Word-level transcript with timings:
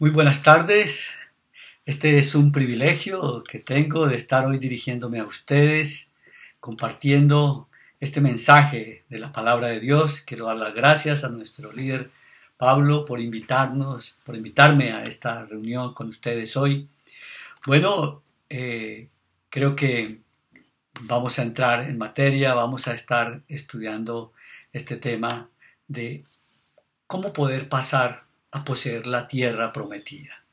Muy 0.00 0.08
buenas 0.08 0.42
tardes. 0.42 1.10
Este 1.84 2.16
es 2.16 2.34
un 2.34 2.52
privilegio 2.52 3.44
que 3.44 3.58
tengo 3.58 4.08
de 4.08 4.16
estar 4.16 4.46
hoy 4.46 4.56
dirigiéndome 4.56 5.20
a 5.20 5.26
ustedes, 5.26 6.10
compartiendo 6.58 7.68
este 8.00 8.22
mensaje 8.22 9.04
de 9.10 9.18
la 9.18 9.30
palabra 9.30 9.66
de 9.68 9.78
Dios. 9.78 10.22
Quiero 10.22 10.46
dar 10.46 10.56
las 10.56 10.72
gracias 10.72 11.22
a 11.22 11.28
nuestro 11.28 11.70
líder 11.70 12.10
Pablo 12.56 13.04
por 13.04 13.20
invitarnos, 13.20 14.16
por 14.24 14.36
invitarme 14.36 14.92
a 14.92 15.04
esta 15.04 15.44
reunión 15.44 15.92
con 15.92 16.08
ustedes 16.08 16.56
hoy. 16.56 16.88
Bueno, 17.66 18.22
eh, 18.48 19.10
creo 19.50 19.76
que 19.76 20.22
vamos 21.02 21.38
a 21.38 21.42
entrar 21.42 21.82
en 21.82 21.98
materia, 21.98 22.54
vamos 22.54 22.88
a 22.88 22.94
estar 22.94 23.42
estudiando 23.48 24.32
este 24.72 24.96
tema 24.96 25.50
de 25.88 26.24
cómo 27.06 27.34
poder 27.34 27.68
pasar 27.68 28.29
a 28.52 28.64
poseer 28.64 29.06
la 29.06 29.28
tierra 29.28 29.72
prometida. 29.72 30.44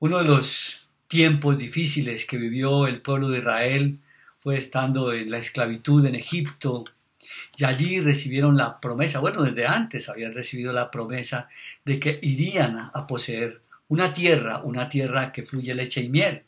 Uno 0.00 0.18
de 0.18 0.24
los 0.24 0.88
tiempos 1.08 1.58
difíciles 1.58 2.24
que 2.24 2.36
vivió 2.36 2.86
el 2.86 3.00
pueblo 3.00 3.30
de 3.30 3.38
Israel 3.38 3.98
fue 4.38 4.56
estando 4.56 5.12
en 5.12 5.30
la 5.30 5.38
esclavitud 5.38 6.04
en 6.06 6.14
Egipto 6.14 6.84
y 7.56 7.64
allí 7.64 8.00
recibieron 8.00 8.56
la 8.56 8.80
promesa, 8.80 9.18
bueno, 9.18 9.42
desde 9.42 9.66
antes 9.66 10.08
habían 10.08 10.32
recibido 10.32 10.72
la 10.72 10.90
promesa 10.90 11.48
de 11.84 11.98
que 11.98 12.18
irían 12.22 12.90
a 12.92 13.06
poseer 13.06 13.62
una 13.88 14.12
tierra, 14.14 14.62
una 14.62 14.88
tierra 14.88 15.32
que 15.32 15.44
fluye 15.44 15.74
leche 15.74 16.02
y 16.02 16.08
miel. 16.08 16.42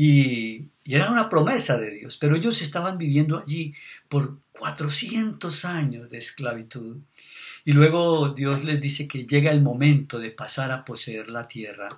Y, 0.00 0.68
era 0.84 1.10
una 1.10 1.28
promesa 1.28 1.76
de 1.76 1.90
Dios, 1.90 2.18
pero 2.18 2.36
ellos 2.36 2.62
estaban 2.62 2.98
viviendo 2.98 3.36
allí 3.36 3.74
por 4.08 4.38
400 4.52 5.64
años 5.64 6.08
de 6.08 6.18
esclavitud. 6.18 6.98
Y 7.64 7.72
luego 7.72 8.28
Dios 8.28 8.62
les 8.62 8.80
dice 8.80 9.08
que 9.08 9.26
llega 9.26 9.50
el 9.50 9.60
momento 9.60 10.20
de 10.20 10.30
pasar 10.30 10.70
a 10.70 10.84
poseer 10.84 11.28
la 11.30 11.48
tierra. 11.48 11.88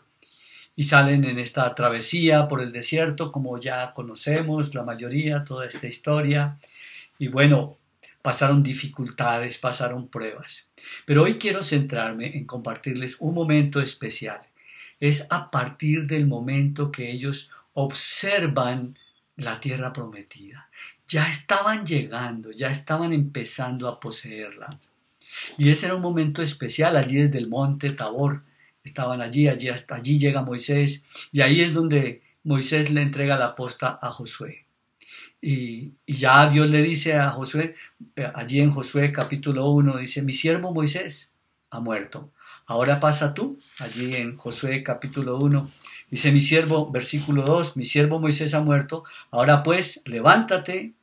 Y 0.77 0.85
salen 0.85 1.25
en 1.25 1.39
esta 1.39 1.75
travesía 1.75 2.49
por 2.49 2.63
el 2.63 2.73
desierto, 2.73 3.31
como 3.31 3.61
ya 3.61 3.93
conocemos 3.93 4.75
la 4.75 4.83
mayoría, 4.83 5.45
toda 5.45 5.67
esta 5.67 5.87
historia. 5.87 6.59
Y 7.19 7.29
bueno, 7.29 7.77
pasaron 8.23 8.63
dificultades, 8.63 9.59
pasaron 9.59 10.09
pruebas. 10.09 10.69
Pero 11.05 11.25
hoy 11.25 11.35
quiero 11.35 11.63
centrarme 11.63 12.35
en 12.39 12.47
compartirles 12.47 13.17
un 13.21 13.35
momento 13.35 13.79
especial. 13.79 14.41
Es 15.01 15.27
a 15.31 15.51
partir 15.51 16.07
del 16.07 16.27
momento 16.27 16.91
que 16.91 17.11
ellos 17.11 17.51
observan 17.81 18.99
la 19.37 19.61
tierra 19.61 19.93
prometida. 19.93 20.71
Ya 21.07 21.29
estaban 21.29 21.87
llegando, 21.87 22.51
ya 22.53 22.71
estaban 22.71 23.13
empezando 23.13 23.89
a 23.89 23.99
poseerla. 23.99 24.69
Y 25.59 25.71
ese 25.71 25.87
era 25.87 25.95
un 25.95 26.03
momento 26.03 26.43
especial 26.43 26.97
allí 26.97 27.17
desde 27.17 27.39
el 27.39 27.49
monte 27.49 27.91
Tabor. 27.91 28.43
Estaban 28.85 29.21
allí, 29.21 29.49
allí 29.49 29.69
allí 29.69 30.19
llega 30.19 30.43
Moisés 30.43 31.05
y 31.33 31.41
ahí 31.43 31.61
es 31.61 31.75
donde 31.75 32.23
Moisés 32.45 32.91
le 32.91 33.03
entrega 33.03 33.37
la 33.37 33.55
posta 33.55 33.99
a 34.01 34.11
Josué. 34.11 34.67
Y, 35.43 35.93
y, 36.07 36.17
ya 36.17 36.49
Dios 36.49 36.71
le 36.71 36.83
dice 36.83 37.15
a 37.15 37.31
Josué, 37.31 37.75
eh, 38.17 38.31
allí 38.35 38.61
en 38.61 38.71
Josué 38.71 39.13
capítulo 39.13 39.71
1, 39.71 39.97
dice, 39.97 40.23
mi 40.23 40.33
siervo 40.33 40.73
Moisés 40.73 41.33
ha 41.71 41.81
muerto. 41.81 42.31
Ahora 42.67 43.01
pasa 43.01 43.35
tú, 43.35 43.59
allí 43.79 44.15
en 44.15 44.37
Josué 44.37 44.83
capítulo 44.83 45.39
1, 45.39 45.71
dice 46.11 46.33
mi 46.33 46.41
siervo, 46.41 46.91
versículo 46.91 47.43
2, 47.43 47.77
mi 47.77 47.85
siervo 47.85 48.21
Moisés 48.21 48.55
ha 48.55 48.61
muerto. 48.61 49.05
Ahora 49.31 49.63
pues, 49.63 50.03
levántate, 50.05 50.95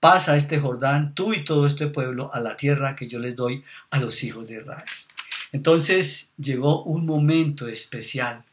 pasa 0.00 0.36
este 0.36 0.58
Jordán, 0.58 1.14
tú 1.14 1.32
y 1.32 1.44
todo 1.44 1.66
este 1.66 1.86
pueblo, 1.86 2.30
a 2.32 2.40
la 2.40 2.56
tierra 2.56 2.96
que 2.96 3.08
yo 3.08 3.18
les 3.18 3.36
doy 3.36 3.64
a 3.90 3.98
los 3.98 4.22
hijos 4.24 4.46
de 4.46 4.60
Israel. 4.60 4.84
Entonces 5.52 6.30
llegó 6.36 6.82
un 6.82 7.06
momento 7.06 7.68
especial 7.68 8.44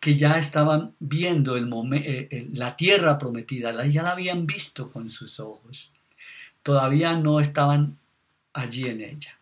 que 0.00 0.16
ya 0.16 0.38
estaban 0.38 0.94
viendo 0.98 1.56
el 1.56 1.68
eh, 1.92 2.48
la 2.54 2.76
tierra 2.76 3.18
prometida, 3.18 3.84
ya 3.86 4.02
la 4.02 4.12
habían 4.12 4.46
visto 4.46 4.90
con 4.90 5.10
sus 5.10 5.40
ojos. 5.40 5.90
Todavía 6.62 7.14
no 7.14 7.40
estaban 7.40 7.98
allí 8.52 8.88
en 8.88 9.00
ella. 9.00 9.38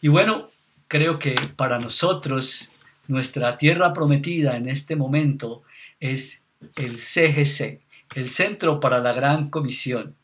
Y 0.00 0.08
bueno, 0.08 0.50
creo 0.88 1.18
que 1.18 1.34
para 1.56 1.78
nosotros 1.78 2.70
nuestra 3.08 3.58
tierra 3.58 3.92
prometida 3.92 4.56
en 4.56 4.68
este 4.68 4.96
momento 4.96 5.62
es 6.00 6.42
el 6.76 6.98
CGC, 6.98 7.80
el 8.14 8.30
Centro 8.30 8.80
para 8.80 9.00
la 9.00 9.12
Gran 9.12 9.50
Comisión. 9.50 10.16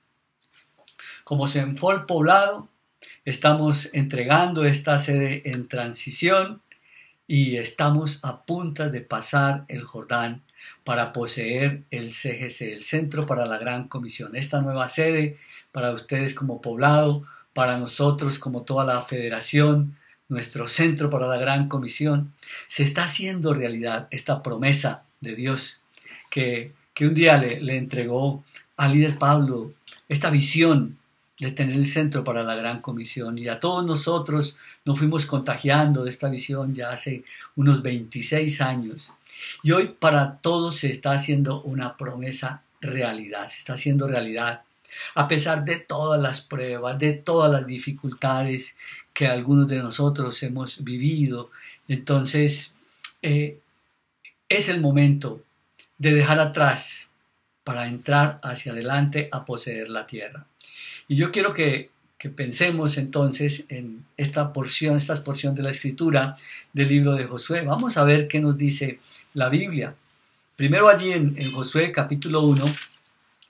Como 1.24 1.46
se 1.46 1.60
enfó 1.60 1.92
el 1.92 2.04
poblado, 2.06 2.68
estamos 3.24 3.90
entregando 3.92 4.64
esta 4.64 4.98
sede 4.98 5.42
en 5.44 5.68
transición 5.68 6.62
y 7.26 7.56
estamos 7.56 8.20
a 8.24 8.44
punto 8.44 8.90
de 8.90 9.00
pasar 9.02 9.64
el 9.68 9.84
Jordán 9.84 10.42
para 10.84 11.12
poseer 11.12 11.84
el 11.90 12.12
CGC, 12.12 12.72
el 12.72 12.82
Centro 12.82 13.26
para 13.26 13.46
la 13.46 13.58
Gran 13.58 13.88
Comisión. 13.88 14.34
Esta 14.34 14.60
nueva 14.60 14.88
sede 14.88 15.38
para 15.72 15.92
ustedes 15.92 16.34
como 16.34 16.60
poblado, 16.60 17.22
para 17.52 17.78
nosotros 17.78 18.38
como 18.38 18.62
toda 18.62 18.84
la 18.84 19.02
federación, 19.02 19.96
nuestro 20.30 20.66
Centro 20.66 21.10
para 21.10 21.26
la 21.26 21.36
Gran 21.36 21.68
Comisión, 21.68 22.32
se 22.66 22.82
está 22.82 23.04
haciendo 23.04 23.52
realidad 23.52 24.08
esta 24.10 24.42
promesa 24.42 25.04
de 25.20 25.36
Dios 25.36 25.82
que, 26.30 26.72
que 26.94 27.06
un 27.06 27.14
día 27.14 27.36
le, 27.36 27.60
le 27.60 27.76
entregó 27.76 28.42
al 28.78 28.94
líder 28.94 29.18
Pablo, 29.18 29.74
esta 30.08 30.30
visión 30.30 30.96
de 31.38 31.52
tener 31.52 31.76
el 31.76 31.86
centro 31.86 32.22
para 32.22 32.42
la 32.42 32.54
gran 32.54 32.80
comisión. 32.80 33.38
Y 33.38 33.48
a 33.48 33.60
todos 33.60 33.84
nosotros 33.84 34.56
nos 34.84 34.98
fuimos 34.98 35.26
contagiando 35.26 36.04
de 36.04 36.10
esta 36.10 36.28
visión 36.28 36.74
ya 36.74 36.90
hace 36.90 37.24
unos 37.56 37.82
26 37.82 38.60
años. 38.60 39.12
Y 39.62 39.72
hoy 39.72 39.96
para 39.98 40.36
todos 40.36 40.76
se 40.76 40.90
está 40.90 41.12
haciendo 41.12 41.62
una 41.62 41.96
promesa 41.96 42.62
realidad, 42.80 43.48
se 43.48 43.58
está 43.58 43.74
haciendo 43.74 44.06
realidad. 44.06 44.62
A 45.14 45.28
pesar 45.28 45.64
de 45.64 45.76
todas 45.78 46.20
las 46.20 46.40
pruebas, 46.42 46.98
de 46.98 47.12
todas 47.12 47.50
las 47.50 47.66
dificultades 47.66 48.76
que 49.12 49.26
algunos 49.26 49.68
de 49.68 49.78
nosotros 49.78 50.42
hemos 50.42 50.82
vivido, 50.82 51.50
entonces 51.88 52.74
eh, 53.22 53.58
es 54.48 54.68
el 54.68 54.80
momento 54.80 55.42
de 55.98 56.14
dejar 56.14 56.40
atrás 56.40 57.08
para 57.64 57.86
entrar 57.86 58.40
hacia 58.42 58.72
adelante 58.72 59.28
a 59.32 59.44
poseer 59.44 59.88
la 59.88 60.06
tierra. 60.06 60.46
Y 61.08 61.16
yo 61.16 61.30
quiero 61.30 61.52
que, 61.54 61.90
pensemos 62.36 62.98
entonces 62.98 63.64
en 63.70 64.04
esta 64.16 64.52
porción, 64.52 64.98
esta 64.98 65.24
porción 65.24 65.54
de 65.54 65.62
la 65.62 65.70
escritura 65.70 66.36
del 66.72 66.88
libro 66.88 67.14
de 67.14 67.24
Josué. 67.24 67.62
Vamos 67.62 67.96
a 67.96 68.04
ver 68.04 68.28
qué 68.28 68.40
nos 68.40 68.58
dice 68.58 69.00
la 69.32 69.48
Biblia. 69.48 69.94
Primero 70.54 70.88
allí 70.88 71.12
en, 71.12 71.34
en 71.38 71.50
Josué 71.50 71.92
capítulo 71.92 72.42
1 72.42 72.64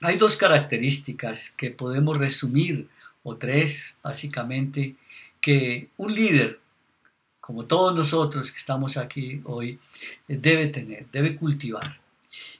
hay 0.03 0.17
dos 0.17 0.35
características 0.35 1.51
que 1.51 1.69
podemos 1.69 2.17
resumir, 2.17 2.87
o 3.23 3.35
tres 3.35 3.95
básicamente, 4.01 4.95
que 5.41 5.89
un 5.97 6.13
líder, 6.13 6.59
como 7.39 7.65
todos 7.65 7.95
nosotros 7.95 8.51
que 8.51 8.59
estamos 8.59 8.97
aquí 8.97 9.41
hoy, 9.45 9.79
debe 10.27 10.67
tener, 10.67 11.07
debe 11.11 11.35
cultivar. 11.35 11.99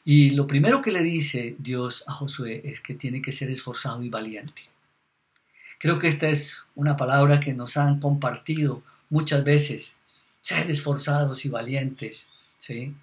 Y 0.04 0.32
lo 0.32 0.48
primero 0.48 0.82
que 0.82 0.92
le 0.92 1.04
dice 1.04 1.56
Dios 1.60 2.04
a 2.08 2.14
Josué 2.14 2.62
es 2.66 2.82
que 2.82 2.96
tiene 2.96 3.22
que 3.22 3.32
ser 3.32 3.50
esforzado 3.52 4.04
y 4.04 4.10
valiente. 4.10 4.64
Creo 5.80 5.98
que 5.98 6.08
esta 6.08 6.28
es 6.30 6.66
una 6.76 6.98
palabra 6.98 7.40
que 7.40 7.54
nos 7.54 7.78
han 7.78 8.00
compartido 8.00 8.84
muchas 9.10 9.44
veces. 9.44 9.98
Ser 10.42 10.70
esforzados 10.70 11.46
y 11.46 11.50
valientes, 11.50 12.28
¿sí? 12.60 12.94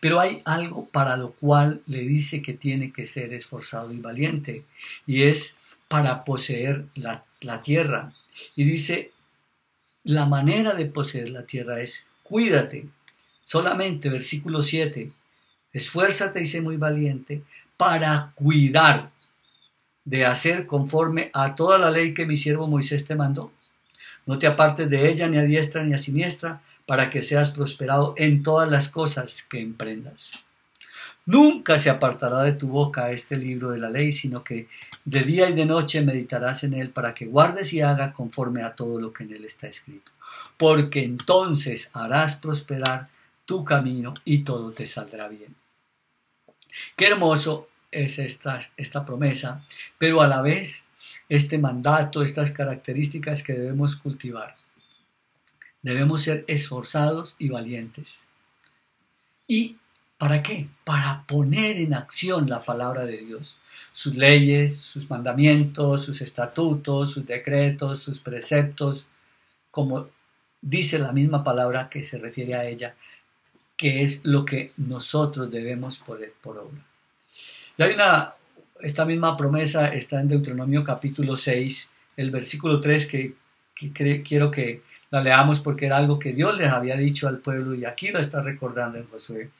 Pero 0.00 0.20
hay 0.20 0.42
algo 0.44 0.88
para 0.88 1.16
lo 1.16 1.32
cual 1.32 1.82
le 1.86 2.00
dice 2.02 2.42
que 2.42 2.52
tiene 2.52 2.92
que 2.92 3.06
ser 3.06 3.32
esforzado 3.32 3.92
y 3.92 3.98
valiente, 3.98 4.64
y 5.06 5.22
es 5.22 5.56
para 5.88 6.24
poseer 6.24 6.86
la, 6.94 7.24
la 7.40 7.62
tierra. 7.62 8.12
Y 8.56 8.64
dice, 8.64 9.12
la 10.04 10.26
manera 10.26 10.74
de 10.74 10.86
poseer 10.86 11.30
la 11.30 11.44
tierra 11.44 11.80
es 11.80 12.06
cuídate. 12.22 12.88
Solamente, 13.44 14.08
versículo 14.08 14.62
7, 14.62 15.10
esfuérzate 15.72 16.40
y 16.40 16.46
sé 16.46 16.60
muy 16.60 16.76
valiente 16.76 17.42
para 17.76 18.32
cuidar 18.34 19.10
de 20.04 20.26
hacer 20.26 20.66
conforme 20.66 21.30
a 21.32 21.54
toda 21.54 21.78
la 21.78 21.90
ley 21.90 22.14
que 22.14 22.26
mi 22.26 22.36
siervo 22.36 22.66
Moisés 22.66 23.04
te 23.04 23.14
mandó. 23.14 23.52
No 24.26 24.38
te 24.38 24.46
apartes 24.46 24.88
de 24.88 25.10
ella 25.10 25.28
ni 25.28 25.38
a 25.38 25.42
diestra 25.42 25.82
ni 25.84 25.94
a 25.94 25.98
siniestra, 25.98 26.62
para 26.86 27.10
que 27.10 27.22
seas 27.22 27.50
prosperado 27.50 28.14
en 28.16 28.42
todas 28.42 28.68
las 28.68 28.88
cosas 28.88 29.44
que 29.48 29.60
emprendas. 29.60 30.44
Nunca 31.24 31.78
se 31.78 31.88
apartará 31.88 32.42
de 32.42 32.52
tu 32.52 32.68
boca 32.68 33.10
este 33.10 33.36
libro 33.36 33.70
de 33.70 33.78
la 33.78 33.90
ley, 33.90 34.10
sino 34.10 34.42
que 34.42 34.68
de 35.04 35.22
día 35.22 35.48
y 35.48 35.52
de 35.52 35.66
noche 35.66 36.02
meditarás 36.02 36.64
en 36.64 36.74
él 36.74 36.90
para 36.90 37.14
que 37.14 37.26
guardes 37.26 37.72
y 37.72 37.80
hagas 37.80 38.12
conforme 38.12 38.62
a 38.62 38.74
todo 38.74 39.00
lo 39.00 39.12
que 39.12 39.24
en 39.24 39.32
él 39.32 39.44
está 39.44 39.68
escrito. 39.68 40.10
Porque 40.56 41.04
entonces 41.04 41.90
harás 41.92 42.36
prosperar 42.36 43.08
tu 43.44 43.64
camino 43.64 44.14
y 44.24 44.38
todo 44.38 44.72
te 44.72 44.86
saldrá 44.86 45.28
bien. 45.28 45.54
Qué 46.96 47.06
hermoso 47.06 47.68
es 47.90 48.18
esta, 48.18 48.58
esta 48.76 49.04
promesa, 49.04 49.64
pero 49.98 50.22
a 50.22 50.28
la 50.28 50.40
vez 50.42 50.86
este 51.28 51.58
mandato, 51.58 52.22
estas 52.22 52.50
características 52.50 53.42
que 53.42 53.52
debemos 53.52 53.96
cultivar. 53.96 54.56
Debemos 55.82 56.22
ser 56.22 56.44
esforzados 56.48 57.36
y 57.38 57.48
valientes. 57.48 58.26
¿Y 59.46 59.76
para 60.22 60.40
qué? 60.40 60.68
Para 60.84 61.24
poner 61.26 61.78
en 61.78 61.94
acción 61.94 62.48
la 62.48 62.62
palabra 62.62 63.04
de 63.04 63.16
Dios, 63.16 63.58
sus 63.90 64.14
leyes, 64.14 64.76
sus 64.76 65.10
mandamientos, 65.10 66.04
sus 66.04 66.22
estatutos, 66.22 67.10
sus 67.10 67.26
decretos, 67.26 68.04
sus 68.04 68.20
preceptos, 68.20 69.08
como 69.72 70.06
dice 70.60 71.00
la 71.00 71.10
misma 71.10 71.42
palabra 71.42 71.88
que 71.90 72.04
se 72.04 72.18
refiere 72.18 72.54
a 72.54 72.64
ella, 72.64 72.94
que 73.76 74.04
es 74.04 74.20
lo 74.22 74.44
que 74.44 74.70
nosotros 74.76 75.50
debemos 75.50 75.98
poner 75.98 76.32
por 76.40 76.56
obra. 76.56 76.84
Y 77.76 77.82
hay 77.82 77.94
una, 77.94 78.34
esta 78.78 79.04
misma 79.04 79.36
promesa 79.36 79.88
está 79.88 80.20
en 80.20 80.28
Deuteronomio 80.28 80.84
capítulo 80.84 81.36
6, 81.36 81.90
el 82.16 82.30
versículo 82.30 82.78
3, 82.78 83.06
que, 83.08 83.34
quiero 84.22 84.52
que 84.52 84.82
la 85.10 85.20
leamos 85.20 85.58
porque 85.58 85.86
era 85.86 85.96
algo 85.96 86.20
que 86.20 86.32
Dios 86.32 86.56
les 86.56 86.70
había 86.70 86.96
dicho 86.96 87.26
al 87.26 87.38
pueblo 87.38 87.74
y 87.74 87.84
aquí 87.84 88.12
lo 88.12 88.20
está 88.20 88.40
recordando 88.40 88.98
en 88.98 89.08
Josué. 89.08 89.50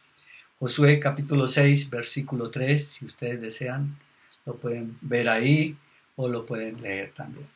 Josué 0.62 1.00
capítulo 1.00 1.48
6, 1.48 1.90
versículo 1.90 2.48
3, 2.48 2.86
si 2.86 3.04
ustedes 3.04 3.40
desean, 3.40 3.98
lo 4.46 4.54
pueden 4.54 4.96
ver 5.00 5.28
ahí 5.28 5.76
o 6.14 6.28
lo 6.28 6.46
pueden 6.46 6.80
leer 6.80 7.10
también. 7.12 7.48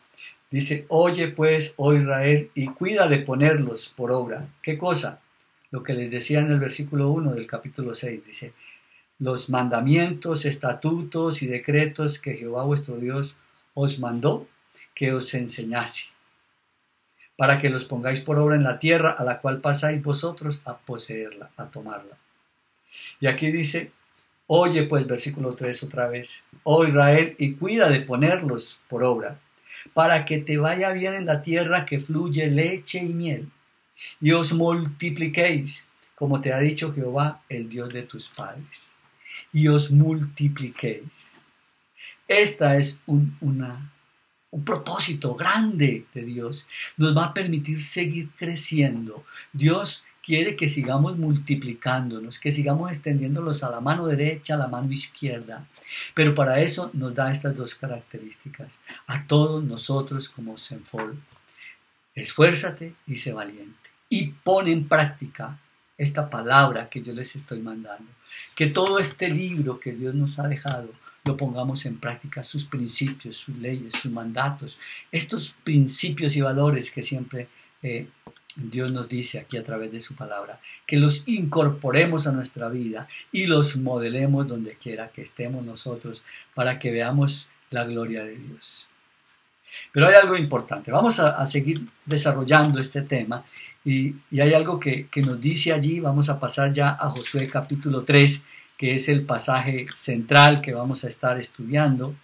Dice, 0.51 0.87
oye 0.89 1.29
pues, 1.29 1.75
oh 1.77 1.95
Israel, 1.95 2.51
y 2.57 2.67
cuida 2.67 3.07
de 3.07 3.19
ponerlos 3.19 3.95
por 3.97 4.11
obra. 4.11 4.49
¿Qué 4.61 4.77
cosa? 4.77 5.21
Lo 5.71 5.85
que 5.85 5.95
les 5.95 6.11
decía 6.11 6.41
en 6.41 6.51
el 6.51 6.59
versículo 6.59 7.11
1 7.11 7.35
del 7.35 7.47
capítulo 7.47 7.95
6, 7.95 8.27
dice, 8.27 8.55
los 9.21 9.51
mandamientos, 9.51 10.45
estatutos 10.45 11.45
y 11.45 11.47
decretos 11.47 12.19
que 12.19 12.35
Jehová 12.35 12.65
vuestro 12.65 12.97
Dios 12.97 13.37
os 13.75 14.01
mandó 14.01 14.49
que 14.97 15.13
os 15.13 15.33
enseñase, 15.35 16.07
para 17.37 17.61
que 17.61 17.71
los 17.71 17.85
pongáis 17.85 18.21
por 18.21 18.37
obra 18.37 18.57
en 18.57 18.65
la 18.65 18.81
tierra 18.81 19.11
a 19.11 19.23
la 19.23 19.41
cual 19.41 19.61
pasáis 19.61 20.03
vosotros 20.03 20.61
a 20.65 20.77
poseerla, 20.77 21.51
a 21.57 21.67
tomarla. 21.67 22.17
Y 23.21 23.27
aquí 23.27 23.51
dice, 23.51 23.91
oye 24.47 24.85
pues 24.85 25.07
versículo 25.07 25.55
3 25.55 25.83
otra 25.85 26.09
vez, 26.09 26.45
oh 26.63 26.85
Israel, 26.85 27.35
y 27.39 27.55
cuida 27.55 27.89
de 27.89 28.01
ponerlos 28.01 28.81
por 28.89 29.05
obra, 29.05 29.39
para 29.95 30.25
que 30.25 30.39
te 30.39 30.59
vaya 30.59 30.91
bien 30.91 31.15
en 31.15 31.27
la 31.27 31.43
tierra 31.43 31.87
que 31.87 32.01
fluye 32.01 32.47
leche 32.49 32.99
y 32.99 33.13
miel, 33.13 33.49
y 34.21 34.33
os 34.33 34.53
multipliquéis, 34.53 35.87
como 36.15 36.41
te 36.41 36.53
ha 36.53 36.59
dicho 36.59 36.93
Jehová, 36.93 37.43
el 37.49 37.69
Dios 37.69 37.93
de 37.93 38.03
tus 38.03 38.29
padres, 38.29 38.95
y 39.53 39.69
os 39.69 39.91
multipliquéis. 39.91 41.35
Esta 42.29 42.77
es 42.77 43.03
un, 43.07 43.37
una, 43.41 43.93
un 44.51 44.65
propósito 44.65 45.35
grande 45.35 46.07
de 46.15 46.23
Dios. 46.23 46.67
Nos 46.97 47.17
va 47.17 47.27
a 47.27 47.35
permitir 47.35 47.81
seguir 47.83 48.31
creciendo. 48.37 49.25
Dios 49.53 50.06
quiere 50.27 50.57
que 50.57 50.69
sigamos 50.69 51.17
multiplicándonos, 51.17 52.41
que 52.41 52.51
sigamos 52.51 52.91
extendiéndolos 52.91 53.63
a 53.63 53.71
la 53.71 53.81
mano 53.81 54.09
derecha, 54.09 54.55
a 54.55 54.59
la 54.59 54.67
mano 54.67 54.91
izquierda. 54.93 55.65
Pero 56.15 56.35
para 56.35 56.61
eso 56.61 56.91
nos 56.95 57.15
da 57.15 57.31
estas 57.31 57.57
dos 57.57 57.77
características. 57.77 58.81
A 59.07 59.25
todos 59.29 59.63
nosotros 59.63 60.29
como 60.29 60.59
Senfol. 60.59 61.17
Esfuérzate 62.13 62.95
y 63.07 63.15
sé 63.17 63.33
valiente. 63.33 63.89
Y 64.09 64.33
pon 64.43 64.67
en 64.67 64.89
práctica 64.89 65.61
esta 65.97 66.29
palabra 66.29 66.89
que 66.89 67.03
yo 67.03 67.13
les 67.13 67.37
estoy 67.37 67.61
mandando. 67.61 68.11
Que 68.57 68.67
todo 68.67 68.99
este 68.99 69.29
libro 69.29 69.79
que 69.79 69.93
Dios 69.93 70.15
nos 70.17 70.41
ha 70.41 70.49
dejado 70.49 70.91
lo 71.25 71.37
pongamos 71.37 71.87
en 71.87 71.99
práctica, 71.99 72.43
sus 72.43 72.65
principios, 72.67 73.37
sus 73.37 73.57
leyes, 73.57 73.95
sus 73.95 74.13
mandatos, 74.13 74.79
estos 75.11 75.55
principios 75.65 76.37
y 76.37 76.41
valores 76.41 76.91
que 76.91 77.03
siempre 77.03 77.49
eh, 77.83 78.09
Dios 78.57 78.91
nos 78.91 79.09
dice 79.09 79.39
aquí 79.39 79.57
a 79.57 79.65
través 79.65 79.93
de 79.93 80.01
su 80.01 80.15
palabra, 80.15 80.61
que 80.87 80.97
los 80.97 81.27
incorporemos 81.27 82.27
a 82.27 82.33
nuestra 82.33 82.69
vida 82.69 83.09
y 83.33 83.47
los 83.47 83.77
modelemos 83.77 84.47
donde 84.47 84.77
quiera 84.77 85.09
que 85.09 85.23
estemos 85.23 85.65
nosotros 85.65 86.25
para 86.55 86.79
que 86.79 86.91
veamos 86.91 87.49
la 87.71 87.85
gloria 87.85 88.25
de 88.25 88.37
Dios. 88.37 88.87
Pero 89.93 90.09
hay 90.09 90.15
algo 90.15 90.37
importante, 90.37 90.91
vamos 90.91 91.21
a, 91.21 91.45
seguir 91.45 91.87
desarrollando 92.05 92.81
este 92.81 93.03
tema 93.03 93.45
y, 93.85 94.15
hay 94.33 94.55
algo 94.55 94.81
que, 94.81 95.07
que, 95.09 95.23
nos 95.23 95.41
dice 95.41 95.73
allí, 95.73 96.01
vamos 96.01 96.29
a 96.29 96.41
pasar 96.41 96.73
ya 96.73 96.97
a 96.99 97.09
Josué 97.09 97.49
capítulo 97.49 98.05
3, 98.05 98.43
que 98.77 98.95
es 98.95 99.09
el 99.09 99.23
pasaje 99.23 99.87
central 99.95 100.61
que 100.61 100.73
vamos 100.73 101.05
a 101.05 101.09
estar 101.09 101.39
estudiando. 101.39 102.15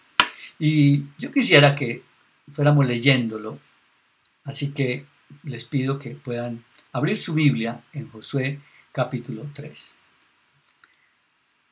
Y 0.58 1.04
yo 1.18 1.32
quisiera 1.32 1.74
que 1.74 2.02
fuéramos 2.52 2.86
leyéndolo, 2.86 3.58
así 4.44 4.72
que 4.72 5.04
les 5.42 5.64
pido 5.64 5.98
que 5.98 6.10
puedan 6.10 6.64
abrir 6.92 7.16
su 7.16 7.34
Biblia 7.34 7.80
en 7.92 8.10
Josué 8.10 8.60
capítulo 8.92 9.46
3. 9.54 9.94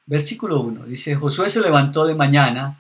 Versículo 0.07 0.61
1 0.63 0.87
dice, 0.87 1.15
Josué 1.15 1.51
se 1.51 1.61
levantó 1.61 2.07
de 2.07 2.15
mañana 2.15 2.79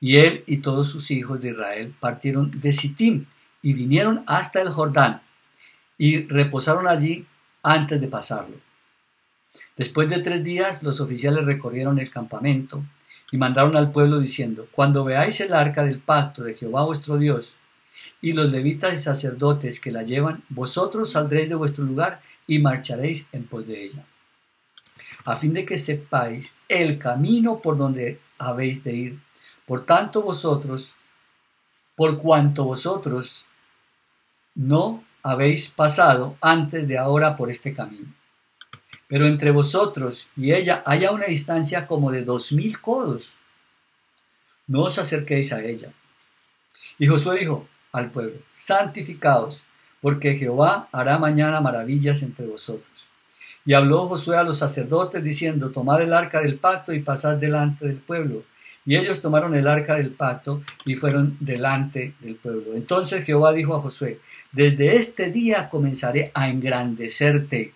y 0.00 0.16
él 0.16 0.44
y 0.46 0.58
todos 0.58 0.88
sus 0.88 1.10
hijos 1.10 1.40
de 1.40 1.50
Israel 1.50 1.94
partieron 2.00 2.50
de 2.50 2.72
Sittim 2.72 3.26
y 3.62 3.72
vinieron 3.72 4.24
hasta 4.26 4.60
el 4.60 4.70
Jordán 4.70 5.20
y 5.98 6.26
reposaron 6.26 6.88
allí 6.88 7.26
antes 7.62 8.00
de 8.00 8.08
pasarlo. 8.08 8.56
Después 9.76 10.08
de 10.08 10.18
tres 10.18 10.42
días 10.42 10.82
los 10.82 11.00
oficiales 11.00 11.44
recorrieron 11.44 11.98
el 11.98 12.10
campamento 12.10 12.82
y 13.30 13.36
mandaron 13.36 13.76
al 13.76 13.92
pueblo 13.92 14.18
diciendo, 14.18 14.66
Cuando 14.72 15.04
veáis 15.04 15.40
el 15.40 15.52
arca 15.52 15.84
del 15.84 15.98
pacto 15.98 16.42
de 16.42 16.54
Jehová 16.54 16.84
vuestro 16.84 17.18
Dios, 17.18 17.56
y 18.20 18.32
los 18.32 18.50
levitas 18.50 18.94
y 18.94 18.96
sacerdotes 18.96 19.80
que 19.80 19.92
la 19.92 20.02
llevan, 20.02 20.42
vosotros 20.48 21.12
saldréis 21.12 21.48
de 21.48 21.54
vuestro 21.54 21.84
lugar 21.84 22.20
y 22.46 22.58
marcharéis 22.58 23.26
en 23.32 23.44
pos 23.44 23.66
de 23.66 23.84
ella, 23.84 24.04
a 25.24 25.36
fin 25.36 25.52
de 25.52 25.64
que 25.64 25.78
sepáis 25.78 26.54
el 26.68 26.98
camino 26.98 27.60
por 27.60 27.76
donde 27.76 28.20
habéis 28.38 28.82
de 28.82 28.94
ir. 28.94 29.18
Por 29.66 29.84
tanto 29.84 30.22
vosotros, 30.22 30.94
por 31.94 32.18
cuanto 32.18 32.64
vosotros 32.64 33.44
no 34.54 35.04
habéis 35.22 35.68
pasado 35.68 36.36
antes 36.40 36.88
de 36.88 36.96
ahora 36.96 37.36
por 37.36 37.50
este 37.50 37.74
camino. 37.74 38.14
Pero 39.08 39.26
entre 39.26 39.50
vosotros 39.50 40.28
y 40.36 40.52
ella 40.52 40.82
haya 40.86 41.10
una 41.10 41.26
distancia 41.26 41.86
como 41.86 42.10
de 42.10 42.24
dos 42.24 42.52
mil 42.52 42.80
codos. 42.80 43.34
No 44.66 44.82
os 44.82 44.98
acerquéis 44.98 45.52
a 45.52 45.62
ella. 45.62 45.90
Y 46.98 47.06
Josué 47.06 47.40
dijo, 47.40 47.66
al 47.92 48.10
pueblo, 48.10 48.38
santificados, 48.54 49.62
porque 50.00 50.36
Jehová 50.36 50.88
hará 50.92 51.18
mañana 51.18 51.60
maravillas 51.60 52.22
entre 52.22 52.46
vosotros. 52.46 52.86
Y 53.64 53.74
habló 53.74 54.08
Josué 54.08 54.36
a 54.36 54.44
los 54.44 54.58
sacerdotes 54.58 55.22
diciendo, 55.22 55.70
tomad 55.70 56.00
el 56.00 56.14
arca 56.14 56.40
del 56.40 56.56
pacto 56.56 56.92
y 56.92 57.00
pasad 57.00 57.36
delante 57.36 57.86
del 57.86 57.96
pueblo. 57.96 58.42
Y 58.86 58.96
ellos 58.96 59.20
tomaron 59.20 59.54
el 59.54 59.68
arca 59.68 59.96
del 59.96 60.10
pacto 60.10 60.62
y 60.86 60.94
fueron 60.94 61.36
delante 61.40 62.14
del 62.20 62.36
pueblo. 62.36 62.74
Entonces 62.74 63.24
Jehová 63.24 63.52
dijo 63.52 63.74
a 63.74 63.82
Josué, 63.82 64.20
desde 64.52 64.96
este 64.96 65.30
día 65.30 65.68
comenzaré 65.68 66.30
a 66.32 66.48
engrandecerte 66.48 67.74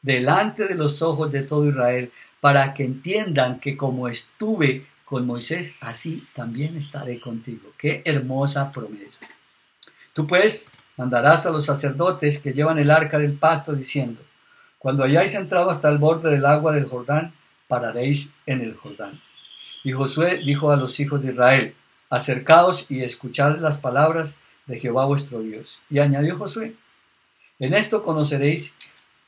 delante 0.00 0.66
de 0.66 0.74
los 0.74 1.02
ojos 1.02 1.30
de 1.30 1.42
todo 1.42 1.68
Israel, 1.68 2.10
para 2.40 2.72
que 2.72 2.84
entiendan 2.84 3.60
que 3.60 3.76
como 3.76 4.08
estuve 4.08 4.86
con 5.10 5.26
Moisés, 5.26 5.74
así 5.80 6.24
también 6.36 6.76
estaré 6.76 7.18
contigo. 7.18 7.72
Qué 7.76 8.00
hermosa 8.04 8.70
promesa. 8.70 9.26
Tú 10.12 10.24
pues 10.24 10.68
mandarás 10.96 11.46
a 11.46 11.50
los 11.50 11.66
sacerdotes 11.66 12.38
que 12.38 12.52
llevan 12.52 12.78
el 12.78 12.92
arca 12.92 13.18
del 13.18 13.32
pacto 13.32 13.72
diciendo, 13.72 14.22
cuando 14.78 15.02
hayáis 15.02 15.34
entrado 15.34 15.68
hasta 15.68 15.88
el 15.88 15.98
borde 15.98 16.30
del 16.30 16.46
agua 16.46 16.72
del 16.72 16.84
Jordán, 16.84 17.32
pararéis 17.66 18.30
en 18.46 18.60
el 18.60 18.76
Jordán. 18.76 19.20
Y 19.82 19.90
Josué 19.90 20.36
dijo 20.44 20.70
a 20.70 20.76
los 20.76 21.00
hijos 21.00 21.20
de 21.24 21.32
Israel, 21.32 21.74
acercaos 22.08 22.88
y 22.88 23.02
escuchad 23.02 23.58
las 23.58 23.78
palabras 23.78 24.36
de 24.66 24.78
Jehová 24.78 25.06
vuestro 25.06 25.40
Dios. 25.40 25.80
Y 25.90 25.98
añadió 25.98 26.38
Josué, 26.38 26.74
en 27.58 27.74
esto 27.74 28.04
conoceréis 28.04 28.74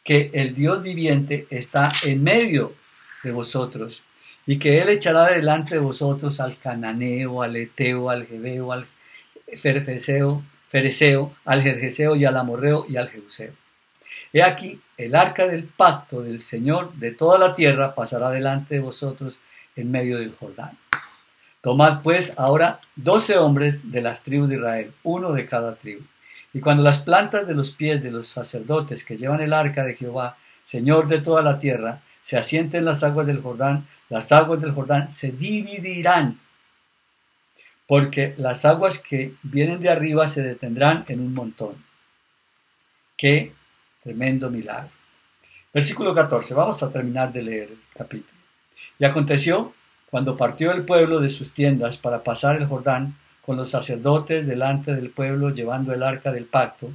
que 0.04 0.30
el 0.32 0.54
Dios 0.54 0.80
viviente 0.80 1.48
está 1.50 1.90
en 2.04 2.22
medio 2.22 2.72
de 3.24 3.32
vosotros 3.32 4.00
y 4.46 4.58
que 4.58 4.80
él 4.80 4.88
echará 4.88 5.32
delante 5.32 5.74
de 5.74 5.80
vosotros 5.80 6.40
al 6.40 6.56
cananeo, 6.58 7.42
al 7.42 7.56
eteo, 7.56 8.10
al 8.10 8.26
jebeo, 8.26 8.72
al 8.72 8.86
ferfeseo, 9.56 10.42
fereceo, 10.68 11.32
al 11.44 11.62
jerjeseo 11.62 12.16
y 12.16 12.24
al 12.24 12.36
amorreo 12.36 12.86
y 12.88 12.96
al 12.96 13.10
jeuseo. 13.10 13.52
He 14.32 14.42
aquí, 14.42 14.80
el 14.96 15.14
arca 15.14 15.46
del 15.46 15.64
pacto 15.64 16.22
del 16.22 16.40
Señor 16.40 16.94
de 16.94 17.10
toda 17.12 17.38
la 17.38 17.54
tierra 17.54 17.94
pasará 17.94 18.30
delante 18.30 18.76
de 18.76 18.80
vosotros 18.80 19.38
en 19.76 19.90
medio 19.90 20.18
del 20.18 20.34
Jordán. 20.34 20.78
Tomad 21.60 22.02
pues 22.02 22.34
ahora 22.38 22.80
doce 22.96 23.36
hombres 23.36 23.92
de 23.92 24.00
las 24.00 24.22
tribus 24.22 24.48
de 24.48 24.56
Israel, 24.56 24.92
uno 25.04 25.32
de 25.32 25.46
cada 25.46 25.74
tribu. 25.76 26.02
Y 26.54 26.60
cuando 26.60 26.82
las 26.82 26.98
plantas 26.98 27.46
de 27.46 27.54
los 27.54 27.70
pies 27.70 28.02
de 28.02 28.10
los 28.10 28.26
sacerdotes 28.26 29.04
que 29.04 29.16
llevan 29.16 29.40
el 29.40 29.52
arca 29.52 29.84
de 29.84 29.94
Jehová, 29.94 30.36
Señor 30.64 31.08
de 31.08 31.20
toda 31.20 31.42
la 31.42 31.60
tierra, 31.60 32.00
se 32.24 32.36
asienten 32.36 32.84
las 32.84 33.02
aguas 33.02 33.26
del 33.26 33.42
Jordán, 33.42 33.86
las 34.12 34.30
aguas 34.30 34.60
del 34.60 34.72
Jordán 34.72 35.10
se 35.10 35.32
dividirán, 35.32 36.38
porque 37.86 38.34
las 38.36 38.66
aguas 38.66 38.98
que 38.98 39.32
vienen 39.42 39.80
de 39.80 39.88
arriba 39.88 40.26
se 40.26 40.42
detendrán 40.42 41.06
en 41.08 41.20
un 41.20 41.32
montón. 41.32 41.82
Qué 43.16 43.54
tremendo 44.02 44.50
milagro. 44.50 44.90
Versículo 45.72 46.14
14. 46.14 46.52
Vamos 46.52 46.82
a 46.82 46.92
terminar 46.92 47.32
de 47.32 47.42
leer 47.42 47.70
el 47.70 47.78
capítulo. 47.96 48.38
Y 48.98 49.06
aconteció, 49.06 49.72
cuando 50.10 50.36
partió 50.36 50.72
el 50.72 50.84
pueblo 50.84 51.18
de 51.18 51.30
sus 51.30 51.54
tiendas 51.54 51.96
para 51.96 52.22
pasar 52.22 52.56
el 52.56 52.66
Jordán, 52.66 53.16
con 53.40 53.56
los 53.56 53.70
sacerdotes 53.70 54.46
delante 54.46 54.94
del 54.94 55.08
pueblo 55.08 55.54
llevando 55.54 55.94
el 55.94 56.02
arca 56.02 56.32
del 56.32 56.44
pacto, 56.44 56.90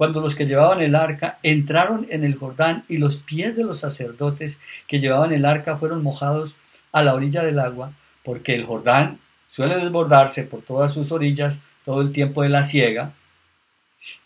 cuando 0.00 0.22
los 0.22 0.34
que 0.34 0.46
llevaban 0.46 0.80
el 0.80 0.94
arca 0.94 1.38
entraron 1.42 2.06
en 2.08 2.24
el 2.24 2.34
Jordán 2.34 2.84
y 2.88 2.96
los 2.96 3.18
pies 3.18 3.54
de 3.54 3.64
los 3.64 3.80
sacerdotes 3.80 4.58
que 4.86 4.98
llevaban 4.98 5.30
el 5.34 5.44
arca 5.44 5.76
fueron 5.76 6.02
mojados 6.02 6.56
a 6.90 7.02
la 7.02 7.12
orilla 7.12 7.42
del 7.42 7.58
agua, 7.58 7.92
porque 8.24 8.54
el 8.54 8.64
Jordán 8.64 9.18
suele 9.46 9.76
desbordarse 9.76 10.44
por 10.44 10.62
todas 10.62 10.94
sus 10.94 11.12
orillas 11.12 11.60
todo 11.84 12.00
el 12.00 12.12
tiempo 12.12 12.40
de 12.42 12.48
la 12.48 12.62
siega, 12.62 13.12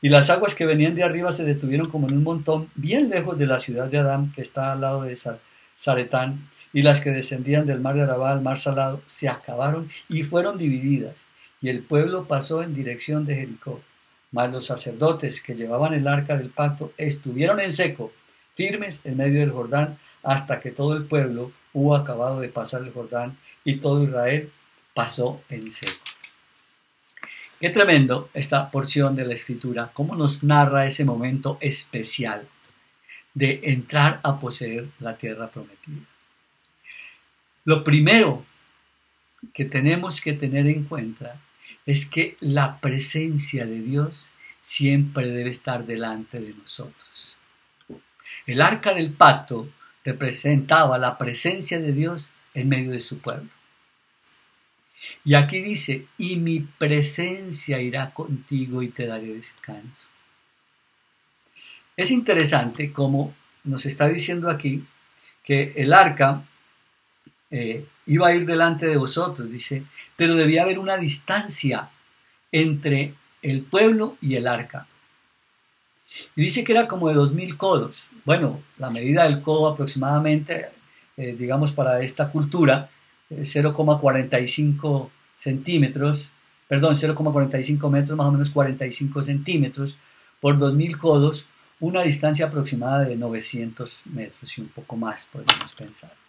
y 0.00 0.11
las 0.11 0.31
aguas 0.31 0.54
que 0.54 0.64
venían 0.64 0.95
de 0.95 1.02
arriba 1.02 1.33
se 1.33 1.43
detuvieron 1.45 1.90
como 1.90 2.07
en 2.07 2.19
un 2.19 2.23
montón 2.23 2.71
bien 2.76 3.11
lejos 3.11 3.37
de 3.37 3.47
la 3.47 3.59
ciudad 3.59 3.88
de 3.88 3.99
Adán, 3.99 4.31
que 4.33 4.43
está 4.43 4.71
al 4.71 4.81
lado 4.81 5.02
de 5.02 5.19
Zaretán, 5.76 6.50
y 6.73 6.83
las 6.83 7.00
que 7.00 7.11
descendían 7.11 7.66
del 7.66 7.81
mar 7.81 7.97
de 7.97 8.02
Arabá 8.02 8.31
al 8.31 8.43
mar 8.43 8.59
salado 8.59 9.02
se 9.07 9.28
acabaron 9.28 9.90
y 10.09 10.23
fueron 10.23 10.57
divididas, 10.57 11.26
y 11.61 11.69
el 11.69 11.83
pueblo 11.83 12.26
pasó 12.26 12.62
en 12.62 12.76
dirección 12.76 13.26
de 13.26 13.35
Jericó. 13.35 13.81
Mas 14.35 14.50
los 14.50 14.67
sacerdotes 14.67 15.41
que 15.41 15.55
llevaban 15.55 15.95
el 15.95 16.09
arca 16.09 16.37
del 16.37 16.50
pacto 16.50 16.93
estuvieron 16.97 17.61
en 17.61 17.73
seco, 17.73 18.12
firmes 18.57 18.99
en 19.05 19.17
medio 19.17 19.38
del 19.38 19.53
Jordán, 19.53 19.97
hasta 20.25 20.59
que 20.61 20.73
todo 20.73 20.97
el 20.97 21.05
pueblo 21.05 21.53
hubo 21.73 21.95
acabado 21.95 22.41
de 22.41 22.49
pasar 22.49 22.83
el 22.83 22.93
Jordán 22.93 23.37
y 23.62 23.76
todo 23.76 24.03
Israel 24.03 24.50
pasó 24.93 25.41
en 25.49 25.71
seco. 25.71 26.03
Qué 27.61 27.71
tremendo 27.71 28.29
esta 28.35 28.73
porción 28.73 29.14
de 29.14 29.25
la 29.25 29.35
escritura, 29.35 29.93
cómo 29.93 30.17
nos 30.17 30.43
narra 30.43 30.85
ese 30.85 31.05
momento 31.05 31.57
especial 31.61 32.49
de 33.35 33.61
entrar 33.62 34.19
a 34.25 34.41
poseer 34.41 34.88
la 34.99 35.17
tierra 35.17 35.47
prometida. 35.47 36.09
Lo 37.64 37.85
primero 37.85 38.45
que 39.53 39.64
tenemos 39.64 40.21
que 40.21 40.33
tener 40.33 40.67
en 40.67 40.83
cuenta 40.83 41.41
es 41.87 42.07
que 42.07 42.37
la 42.41 42.79
presencia 42.81 43.67
de 43.67 43.81
Dios 43.81 44.29
siempre 44.62 45.29
debe 45.29 45.50
estar 45.50 45.87
delante 45.87 46.41
de 46.41 46.55
nosotros. 46.55 47.37
El 48.47 48.61
arca 48.61 48.95
del 48.95 49.11
pacto 49.11 49.69
representaba 50.05 50.99
la 50.99 51.17
presencia 51.19 51.81
de 51.81 51.93
Dios 51.93 52.31
en 52.55 52.69
medio 52.69 52.91
de 52.91 53.00
su 53.00 53.19
pueblo. 53.19 53.49
Y 55.25 55.35
aquí 55.35 55.61
dice, 55.61 56.07
y 56.17 56.37
mi 56.37 56.61
presencia 56.61 57.81
irá 57.81 58.11
contigo 58.11 58.83
y 58.83 58.88
te 58.88 59.07
daré 59.07 59.35
descanso. 59.35 60.07
Es 61.97 62.11
interesante 62.11 62.93
como 62.93 63.35
nos 63.64 63.87
está 63.87 64.09
diciendo 64.09 64.50
aquí 64.50 64.85
que 65.43 65.73
el 65.76 65.93
arca 65.93 66.45
eh, 67.56 67.87
iba 68.06 68.26
a 68.26 68.34
ir 68.34 68.46
delante 68.46 68.84
de 68.84 68.96
vosotros, 68.96 69.49
dice, 69.49 69.84
pero 70.16 70.34
debía 70.34 70.62
haber 70.62 70.80
una 70.80 70.96
distancia 70.96 71.88
entre 72.50 73.14
el 73.42 73.62
pueblo 73.62 74.16
y 74.20 74.34
el 74.34 74.49
arca. 74.49 74.88
Y 76.34 76.42
dice 76.42 76.64
que 76.64 76.73
era 76.73 76.88
como 76.88 77.08
de 77.08 77.14
dos 77.14 77.32
mil 77.32 77.56
codos. 77.56 78.08
Bueno, 78.25 78.61
la 78.76 78.90
medida 78.90 79.23
del 79.23 79.40
codo 79.40 79.68
aproximadamente, 79.68 80.70
eh, 81.16 81.37
digamos, 81.38 81.70
para 81.70 82.02
esta 82.02 82.28
cultura, 82.28 82.90
0,45 83.30 85.11
centímetros, 85.37 86.30
perdón, 86.66 86.96
0,45 86.96 87.88
metros, 87.88 88.18
más 88.18 88.26
o 88.26 88.32
menos 88.32 88.50
45 88.50 89.23
centímetros, 89.23 89.96
por 90.40 90.58
2.000 90.58 90.99
codos, 90.99 91.46
una 91.78 92.02
distancia 92.02 92.46
aproximada 92.46 93.04
de 93.04 93.14
900 93.16 94.06
metros 94.06 94.58
y 94.58 94.61
un 94.61 94.68
poco 94.68 94.96
más, 94.96 95.26
podemos 95.32 95.73
pensar. 95.73 96.24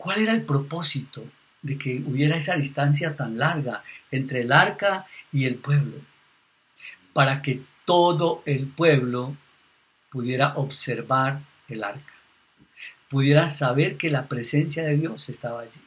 ¿Cuál 0.00 0.22
era 0.22 0.32
el 0.32 0.42
propósito 0.42 1.24
de 1.62 1.76
que 1.76 2.02
hubiera 2.06 2.36
esa 2.36 2.56
distancia 2.56 3.16
tan 3.16 3.38
larga 3.38 3.82
entre 4.10 4.42
el 4.42 4.52
arca 4.52 5.06
y 5.32 5.44
el 5.44 5.56
pueblo? 5.56 5.98
Para 7.12 7.42
que 7.42 7.60
todo 7.84 8.42
el 8.46 8.66
pueblo 8.66 9.36
pudiera 10.10 10.54
observar 10.56 11.40
el 11.68 11.84
arca, 11.84 12.14
pudiera 13.08 13.46
saber 13.48 13.96
que 13.96 14.10
la 14.10 14.26
presencia 14.26 14.84
de 14.84 14.96
Dios 14.96 15.28
estaba 15.28 15.62
allí 15.62 15.80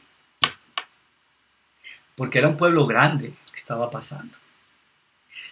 porque 2.16 2.38
era 2.38 2.48
un 2.48 2.56
pueblo 2.56 2.86
grande 2.86 3.32
que 3.50 3.56
estaba 3.56 3.90
pasando. 3.90 4.34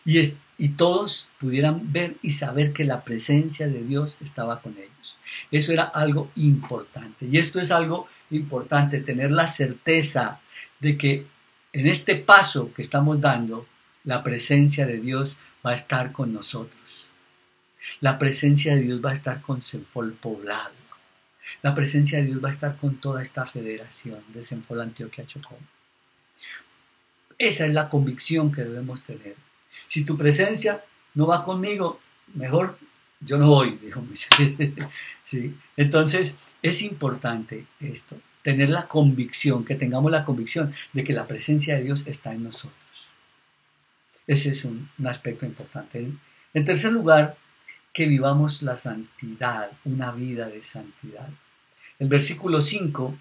Y, 0.05 0.21
y 0.59 0.69
todos 0.71 1.29
pudieran 1.41 1.93
ver 1.93 2.17
y 2.23 2.31
saber 2.31 2.73
que 2.73 2.85
la 2.85 3.03
presencia 3.03 3.67
de 3.67 3.83
Dios 3.83 4.17
estaba 4.21 4.61
con 4.61 4.73
ellos. 4.73 5.17
Eso 5.51 5.73
era 5.73 5.85
algo 5.85 6.31
importante. 6.37 7.27
Y 7.27 7.39
esto 7.39 7.61
es 7.61 7.71
algo 7.71 8.09
importante, 8.35 9.01
tener 9.01 9.31
la 9.31 9.47
certeza 9.47 10.41
de 10.81 10.97
que 10.97 11.27
en 11.73 11.87
este 11.87 12.17
paso 12.17 12.73
que 12.75 12.83
estamos 12.83 13.21
dando, 13.21 13.67
la 14.05 14.23
presencia 14.23 14.87
de 14.87 14.99
Dios 14.99 15.37
va 15.65 15.71
a 15.71 15.75
estar 15.75 16.13
con 16.13 16.33
nosotros. 16.33 16.81
La 18.01 18.19
presencia 18.19 18.75
de 18.75 18.83
Dios 18.83 19.05
va 19.05 19.11
a 19.11 19.15
estar 19.15 19.41
con 19.41 19.61
el 19.61 20.13
Poblado. 20.13 20.83
La 21.63 21.75
presencia 21.75 22.19
de 22.19 22.27
Dios 22.27 22.43
va 22.43 22.49
a 22.49 22.53
estar 22.53 22.77
con 22.77 22.97
toda 22.97 23.23
esta 23.23 23.45
federación 23.47 24.21
de 24.29 24.43
Senfol 24.43 24.81
Antioquia 24.81 25.27
Chocó. 25.27 25.57
Esa 27.39 27.67
es 27.67 27.73
la 27.73 27.89
convicción 27.89 28.53
que 28.53 28.63
debemos 28.63 29.03
tener. 29.03 29.35
Si 29.89 30.05
tu 30.05 30.17
presencia 30.17 30.85
no 31.15 31.27
va 31.27 31.45
conmigo, 31.45 32.01
mejor 32.35 32.79
yo 33.21 33.39
no 33.39 33.49
voy, 33.49 33.79
dijo. 33.81 34.03
Entonces, 35.77 36.37
es 36.63 36.83
importante 36.83 37.67
esto, 37.81 38.17
tener 38.43 38.71
la 38.71 38.87
convicción, 38.87 39.65
que 39.65 39.75
tengamos 39.75 40.11
la 40.11 40.25
convicción 40.25 40.73
de 40.93 41.05
que 41.05 41.13
la 41.13 41.27
presencia 41.27 41.77
de 41.77 41.85
Dios 41.85 42.07
está 42.07 42.33
en 42.33 42.45
nosotros. 42.45 42.79
Ese 44.27 44.51
es 44.51 44.65
un, 44.65 44.89
aspecto 45.05 45.45
importante. 45.45 46.09
En 46.55 46.65
tercer 46.65 46.93
lugar, 46.93 47.37
que 47.93 48.07
vivamos 48.07 48.63
la 48.63 48.77
santidad, 48.77 49.71
una 49.85 50.13
vida 50.13 50.49
de 50.49 50.63
santidad. 50.63 51.29
El 51.99 52.09
versículo 52.09 52.61
5 52.63 53.15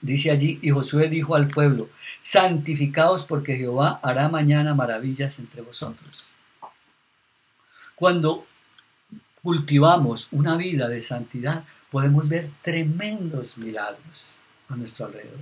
dice 0.00 0.30
allí, 0.30 0.58
y 0.62 0.70
Josué 0.70 1.08
dijo 1.08 1.36
al 1.36 1.46
pueblo, 1.46 1.88
santificaos 2.20 3.24
porque 3.24 3.56
Jehová 3.56 4.00
hará 4.02 4.28
mañana 4.28 4.74
maravillas 4.74 5.38
entre 5.38 5.62
vosotros. 5.62 6.24
Cuando 7.94 8.46
cultivamos 9.42 10.28
una 10.32 10.56
vida 10.56 10.88
de 10.88 11.02
santidad, 11.02 11.64
podemos 11.96 12.28
ver 12.28 12.50
tremendos 12.60 13.56
milagros 13.56 14.34
a 14.68 14.76
nuestro 14.76 15.06
alrededor. 15.06 15.40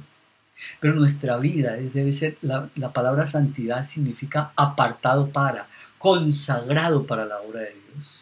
Pero 0.78 0.94
nuestra 0.94 1.37
vida 1.38 1.73
debe 1.73 2.12
ser, 2.12 2.38
la, 2.42 2.70
la 2.76 2.92
palabra 2.92 3.26
santidad 3.26 3.82
significa 3.82 4.52
apartado 4.54 5.30
para, 5.30 5.66
consagrado 5.99 7.08
para 7.08 7.25
la 7.25 7.40
obra 7.40 7.62
de 7.62 7.73
Dios. 7.73 8.20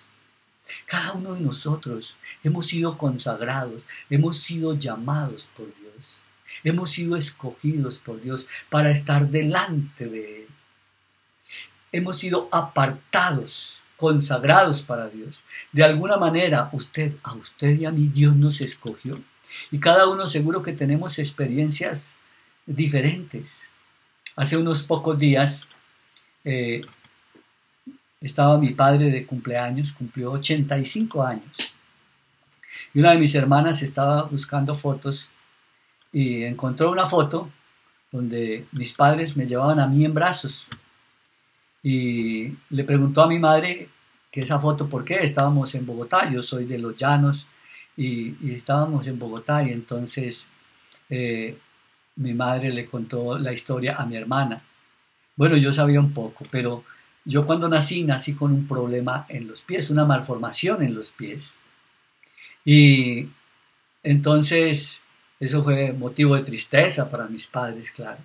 Cada 0.86 1.12
uno 1.12 1.34
de 1.34 1.42
nosotros 1.42 2.16
hemos 2.42 2.68
sido 2.68 2.96
consagrados, 2.96 3.82
hemos 4.08 4.38
sido 4.38 4.78
llamados 4.78 5.50
por 5.54 5.66
Dios. 5.66 6.16
Hemos 6.64 6.90
sido 6.90 7.16
escogidos 7.16 7.98
por 7.98 8.18
Dios 8.22 8.48
para 8.70 8.92
estar 8.92 9.28
delante 9.28 10.06
de 10.06 10.44
Él. 10.44 10.48
Hemos 11.92 12.16
sido 12.16 12.48
apartados, 12.50 13.81
consagrados 14.02 14.82
para 14.82 15.09
Dios. 15.09 15.44
De 15.71 15.85
alguna 15.85 16.16
manera, 16.16 16.68
usted, 16.73 17.12
a 17.23 17.35
usted 17.35 17.78
y 17.78 17.85
a 17.85 17.92
mí, 17.92 18.11
Dios 18.12 18.35
nos 18.35 18.61
escogió. 18.61 19.21
Y 19.71 19.78
cada 19.78 20.09
uno 20.09 20.26
seguro 20.26 20.61
que 20.61 20.73
tenemos 20.73 21.21
experiencias 21.21 22.16
diferentes. 22.66 23.54
Hace 24.35 24.56
unos 24.56 24.82
pocos 24.82 25.16
días 25.16 25.68
eh, 26.44 26.80
estaba 28.21 28.59
mi 28.59 28.71
padre 28.71 29.09
de 29.09 29.25
cumpleaños, 29.25 29.92
cumplió 29.92 30.32
85 30.32 31.23
años. 31.23 31.73
Y 32.92 32.99
una 32.99 33.12
de 33.12 33.18
mis 33.18 33.37
hermanas 33.37 33.82
estaba 33.82 34.25
buscando 34.25 34.75
fotos 34.75 35.30
y 36.12 36.42
encontró 36.42 36.90
una 36.90 37.06
foto 37.06 37.49
donde 38.11 38.66
mis 38.73 38.94
padres 38.94 39.37
me 39.37 39.47
llevaban 39.47 39.78
a 39.78 39.87
mí 39.87 40.04
en 40.04 40.12
brazos 40.12 40.66
y 41.82 42.52
le 42.70 42.84
preguntó 42.84 43.22
a 43.22 43.28
mi 43.28 43.38
madre 43.38 43.88
que 44.30 44.42
esa 44.42 44.58
foto 44.58 44.88
por 44.88 45.04
qué 45.04 45.16
estábamos 45.22 45.74
en 45.74 45.84
Bogotá, 45.84 46.30
yo 46.30 46.42
soy 46.42 46.64
de 46.64 46.78
los 46.78 46.96
llanos 46.96 47.46
y, 47.96 48.52
estábamos 48.52 49.06
en 49.06 49.18
Bogotá 49.18 49.62
y 49.62 49.72
entonces 49.72 50.46
eh, 51.10 51.56
mi 52.16 52.34
madre 52.34 52.72
le 52.72 52.86
contó 52.86 53.38
la 53.38 53.52
historia 53.52 53.96
a 53.96 54.06
mi 54.06 54.16
hermana. 54.16 54.62
Bueno, 55.36 55.56
yo 55.56 55.72
sabía 55.72 56.00
un 56.00 56.12
poco, 56.12 56.46
pero 56.50 56.84
yo 57.24 57.46
cuando 57.46 57.68
nací 57.68 58.04
nací 58.04 58.34
con 58.34 58.52
un 58.52 58.66
problema 58.66 59.26
en 59.28 59.48
los 59.48 59.62
pies, 59.62 59.90
una 59.90 60.04
malformación 60.04 60.82
en 60.82 60.94
los 60.94 61.10
pies. 61.10 61.56
Y 62.64 63.28
entonces 64.02 65.00
eso 65.40 65.62
fue 65.62 65.92
motivo 65.92 66.36
de 66.36 66.42
tristeza 66.42 67.10
para 67.10 67.26
mis 67.26 67.46
padres, 67.46 67.90
claro. 67.90 68.18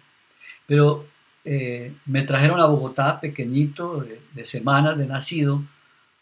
Pero 0.67 1.05
eh, 1.50 1.94
me 2.06 2.24
trajeron 2.24 2.60
a 2.60 2.66
Bogotá 2.66 3.22
pequeñito, 3.22 4.06
de, 4.34 4.44
semanas 4.44 4.98
de 4.98 5.08
nacido, 5.08 5.63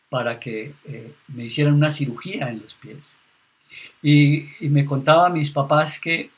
para 0.07 0.39
que 0.39 0.73
eh, 0.85 1.13
me 1.29 1.45
hicieran 1.45 1.73
una 1.73 1.89
cirugía 1.89 2.51
en 2.51 2.61
los 2.61 2.75
pies. 2.75 3.15
Y, 4.03 4.45
me 4.69 4.85
contaba 4.85 5.25
a 5.25 5.31
mis 5.31 5.49
papás 5.49 5.99
que 5.99 6.29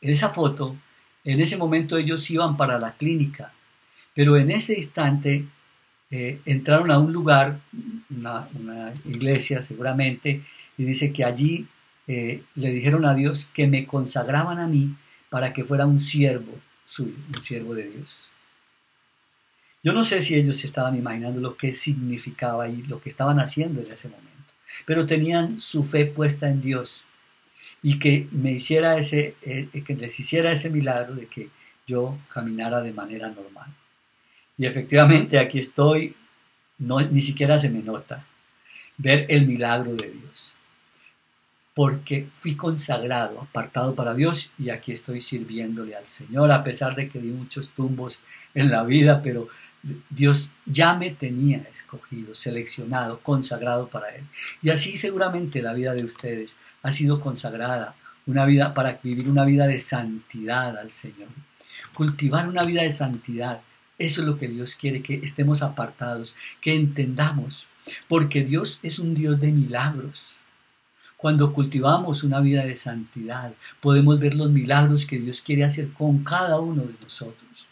esa 0.00 0.30
foto, 0.30 0.74
en 1.22 1.42
ese 1.42 1.58
momento 1.58 1.98
ellos 1.98 2.30
iban 2.30 2.56
para 2.56 2.78
la 2.78 2.92
clínica, 2.92 3.52
pero 4.14 4.38
en 4.38 4.50
ese 4.50 4.74
instante 4.74 5.44
eh, 6.10 6.40
entraron 6.46 6.90
a 6.90 6.98
un 6.98 7.12
lugar, 7.12 7.58
una, 8.08 8.48
iglesia 9.04 9.60
seguramente, 9.60 10.40
y 10.78 10.84
dice 10.84 11.12
que 11.12 11.24
allí 11.24 11.66
le 12.06 12.70
dijeron 12.70 13.04
a 13.04 13.14
Dios 13.14 13.50
que 13.52 13.66
me 13.66 13.86
consagraban 13.86 14.58
a 14.60 14.66
mí 14.66 14.94
para 15.28 15.52
que 15.52 15.64
fuera 15.64 15.86
un 15.86 16.00
siervo 16.00 16.58
un 16.98 17.42
siervo 17.42 17.74
de 17.74 17.88
Dios. 17.90 18.28
Yo 19.82 19.92
no 19.92 20.02
sé 20.02 20.22
si 20.22 20.34
ellos 20.34 20.64
estaban 20.64 20.96
imaginando 20.96 21.40
lo 21.40 21.56
que 21.56 21.74
significaba 21.74 22.68
y 22.68 22.82
lo 22.84 23.00
que 23.00 23.10
estaban 23.10 23.38
haciendo 23.38 23.82
en 23.82 23.92
ese 23.92 24.08
momento, 24.08 24.52
pero 24.86 25.04
tenían 25.04 25.60
su 25.60 25.84
fe 25.84 26.06
puesta 26.06 26.48
en 26.48 26.62
Dios 26.62 27.04
y 27.82 27.98
que 27.98 28.26
me 28.32 28.52
hiciera 28.52 28.96
ese, 28.96 29.36
eh, 29.42 29.68
que 29.86 29.94
les 29.94 30.18
hiciera 30.18 30.50
ese 30.52 30.70
milagro 30.70 31.14
de 31.14 31.26
que 31.26 31.50
yo 31.86 32.18
caminara 32.32 32.80
de 32.80 32.94
manera 32.94 33.28
normal. 33.28 33.68
Y 34.56 34.64
efectivamente 34.64 35.38
aquí 35.38 35.58
estoy, 35.58 36.14
no, 36.78 37.00
ni 37.00 37.20
siquiera 37.20 37.58
se 37.58 37.68
me 37.68 37.80
nota 37.80 38.24
ver 38.96 39.26
el 39.28 39.46
milagro 39.46 39.94
de 39.94 40.10
Dios. 40.10 40.53
Porque 41.74 42.28
fui 42.40 42.54
consagrado, 42.54 43.40
apartado 43.40 43.94
para 43.94 44.14
Dios 44.14 44.52
y 44.58 44.70
aquí 44.70 44.92
estoy 44.92 45.20
sirviéndole 45.20 45.96
al 45.96 46.06
Señor, 46.06 46.52
a 46.52 46.62
pesar 46.62 46.94
de 46.94 47.08
que 47.08 47.18
di 47.18 47.28
muchos 47.28 47.70
tumbos 47.70 48.20
en 48.54 48.70
la 48.70 48.84
vida, 48.84 49.20
pero 49.22 49.48
Dios 50.08 50.52
ya 50.64 50.94
me 50.94 51.10
tenía 51.10 51.58
escogido, 51.70 52.34
seleccionado, 52.34 53.20
consagrado 53.20 53.88
para 53.88 54.08
Él. 54.14 54.24
Y 54.62 54.70
así 54.70 54.96
seguramente 54.96 55.60
la 55.60 55.74
vida 55.74 55.94
de 55.94 56.04
ustedes 56.04 56.56
ha 56.82 56.90
sido 56.90 57.20
consagrada, 57.20 57.94
una 58.26 58.46
vida 58.46 58.72
para 58.72 58.98
vivir 59.02 59.28
una 59.28 59.44
vida 59.44 59.66
de 59.66 59.78
santidad 59.78 60.76
al 60.78 60.92
Señor. 60.92 61.28
Cultivar 61.92 62.48
una 62.48 62.64
vida 62.64 62.82
de 62.82 62.90
santidad. 62.90 63.60
Eso 63.98 64.22
es 64.22 64.26
lo 64.26 64.38
que 64.38 64.48
Dios 64.48 64.74
quiere, 64.76 65.02
que 65.02 65.16
estemos 65.16 65.62
apartados, 65.62 66.34
que 66.60 66.74
entendamos, 66.74 67.66
porque 68.08 68.42
Dios 68.42 68.80
es 68.82 68.98
un 68.98 69.14
Dios 69.14 69.40
de 69.40 69.52
milagros. 69.52 70.33
Cuando 71.24 71.54
cultivamos 71.54 72.22
una 72.22 72.38
vida 72.40 72.66
de 72.66 72.76
santidad, 72.76 73.54
podemos 73.80 74.20
ver 74.20 74.34
los 74.34 74.50
milagros 74.50 75.06
que 75.06 75.18
Dios 75.18 75.40
quiere 75.40 75.64
hacer 75.64 75.88
con 75.88 76.22
cada 76.22 76.60
uno 76.60 76.82
de 76.82 76.92
nosotros. 77.02 77.66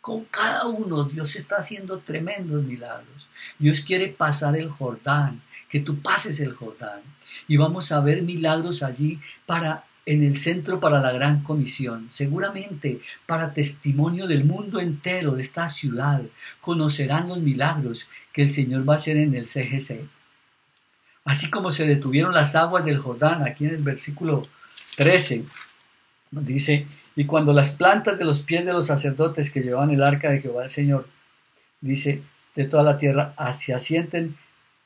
Con 0.00 0.26
cada 0.26 0.66
uno 0.66 1.02
Dios 1.02 1.34
está 1.34 1.56
haciendo 1.56 1.98
tremendos 1.98 2.62
milagros. 2.62 3.26
Dios 3.58 3.80
quiere 3.80 4.06
pasar 4.06 4.56
el 4.56 4.68
Jordán, 4.68 5.42
que 5.68 5.80
tú 5.80 5.98
pases 5.98 6.38
el 6.38 6.52
Jordán. 6.52 7.00
Y 7.48 7.56
vamos 7.56 7.90
a 7.90 7.98
ver 7.98 8.22
milagros 8.22 8.84
allí 8.84 9.18
para 9.44 9.82
en 10.06 10.22
el 10.22 10.36
centro 10.36 10.78
para 10.78 11.00
la 11.00 11.10
gran 11.10 11.42
comisión, 11.42 12.06
seguramente 12.12 13.00
para 13.26 13.52
testimonio 13.52 14.28
del 14.28 14.44
mundo 14.44 14.78
entero 14.78 15.32
de 15.32 15.42
esta 15.42 15.66
ciudad, 15.66 16.22
conocerán 16.60 17.26
los 17.26 17.38
milagros 17.38 18.06
que 18.32 18.42
el 18.42 18.50
Señor 18.50 18.88
va 18.88 18.92
a 18.92 18.96
hacer 18.96 19.16
en 19.16 19.34
el 19.34 19.48
CGC. 19.48 20.21
Así 21.32 21.48
como 21.48 21.70
se 21.70 21.86
detuvieron 21.86 22.34
las 22.34 22.54
aguas 22.54 22.84
del 22.84 22.98
Jordán, 22.98 23.42
aquí 23.42 23.64
en 23.64 23.70
el 23.70 23.82
versículo 23.82 24.42
13, 24.96 25.46
dice, 26.30 26.86
y 27.16 27.24
cuando 27.24 27.54
las 27.54 27.72
plantas 27.72 28.18
de 28.18 28.26
los 28.26 28.42
pies 28.42 28.66
de 28.66 28.74
los 28.74 28.88
sacerdotes 28.88 29.50
que 29.50 29.62
llevaban 29.62 29.88
el 29.92 30.02
arca 30.02 30.28
de 30.28 30.42
Jehová 30.42 30.64
el 30.64 30.70
Señor, 30.70 31.08
dice, 31.80 32.20
de 32.54 32.64
toda 32.66 32.82
la 32.82 32.98
tierra, 32.98 33.32
se 33.54 33.72
asienten 33.72 34.36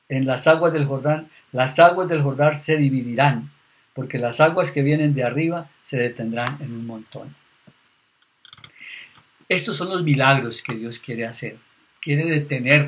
en 0.09 0.25
las 0.25 0.47
aguas 0.47 0.73
del 0.73 0.87
Jordán, 0.87 1.27
las 1.51 1.81
aguas 1.81 2.09
del 2.09 2.23
Jordán 2.23 2.55
se 2.55 2.77
dividirán, 2.77 3.51
porque 3.93 4.21
las 4.21 4.41
aguas 4.41 4.71
que 4.71 4.83
vienen 4.83 5.15
de 5.15 5.25
arriba 5.25 5.69
se 5.83 5.99
detendrán 5.99 6.59
en 6.61 6.73
un 6.73 6.87
montón. 6.87 7.35
Estos 9.49 9.77
son 9.77 9.89
los 9.89 10.05
milagros 10.05 10.63
que 10.63 10.77
Dios 10.77 11.01
quiere 11.01 11.27
hacer. 11.27 11.57
Quiere 12.01 12.25
detener 12.25 12.87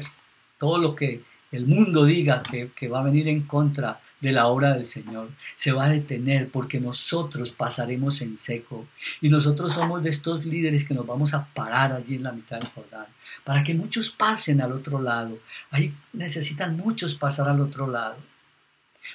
todo 0.61 0.79
lo 0.79 0.95
que 0.95 1.23
el 1.53 1.67
mundo 1.67 2.05
diga 2.05 2.43
que, 2.43 2.71
que 2.75 2.89
va 2.89 3.01
a 3.01 3.05
venir 3.05 3.29
en 3.29 3.43
contra 3.43 4.01
de 4.21 4.33
la 4.33 4.49
obra 4.49 4.75
del 4.75 4.87
Señor 4.87 5.29
se 5.55 5.73
va 5.73 5.85
a 5.85 5.89
detener 5.91 6.49
porque 6.49 6.81
nosotros 6.81 7.53
pasaremos 7.53 8.21
en 8.21 8.37
seco 8.37 8.87
y 9.21 9.29
nosotros 9.29 9.73
somos 9.75 10.03
de 10.03 10.11
estos 10.11 10.45
líderes 10.45 10.85
que 10.85 10.95
nos 10.95 11.07
vamos 11.07 11.35
a 11.35 11.47
parar 11.47 11.93
allí 11.93 12.17
en 12.17 12.25
la 12.25 12.33
mitad 12.33 12.59
del 12.59 12.69
Jordán 12.69 13.07
para 13.45 13.63
que 13.63 13.75
muchos 13.75 14.11
pasen 14.11 14.61
al 14.61 14.73
otro 14.73 15.01
lado. 15.01 15.39
Ahí 15.71 15.95
necesitan 16.13 16.77
muchos 16.77 17.15
pasar 17.15 17.49
al 17.49 17.61
otro 17.61 17.87
lado. 17.87 18.17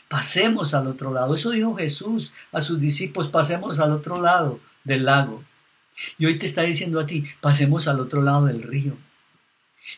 Pasemos 0.08 0.74
al 0.74 0.88
otro 0.88 1.13
lado. 1.13 1.36
Eso 1.36 1.52
dijo 1.52 1.76
Jesús 1.76 2.34
a 2.52 2.62
sus 2.62 2.80
discípulos, 2.80 3.30
pasemos 3.30 3.80
al 3.80 3.91
otro 3.91 4.22
lado 4.22 4.60
del 4.84 5.06
lago. 5.06 5.43
Y 6.17 6.26
hoy 6.26 6.39
te 6.39 6.46
está 6.46 6.63
diciendo 6.63 7.00
a 7.00 7.06
ti, 7.06 7.26
pasemos 7.41 7.88
al 7.88 8.00
otro 8.00 8.22
lado 8.22 8.46
del 8.46 8.63
río. 8.63 8.96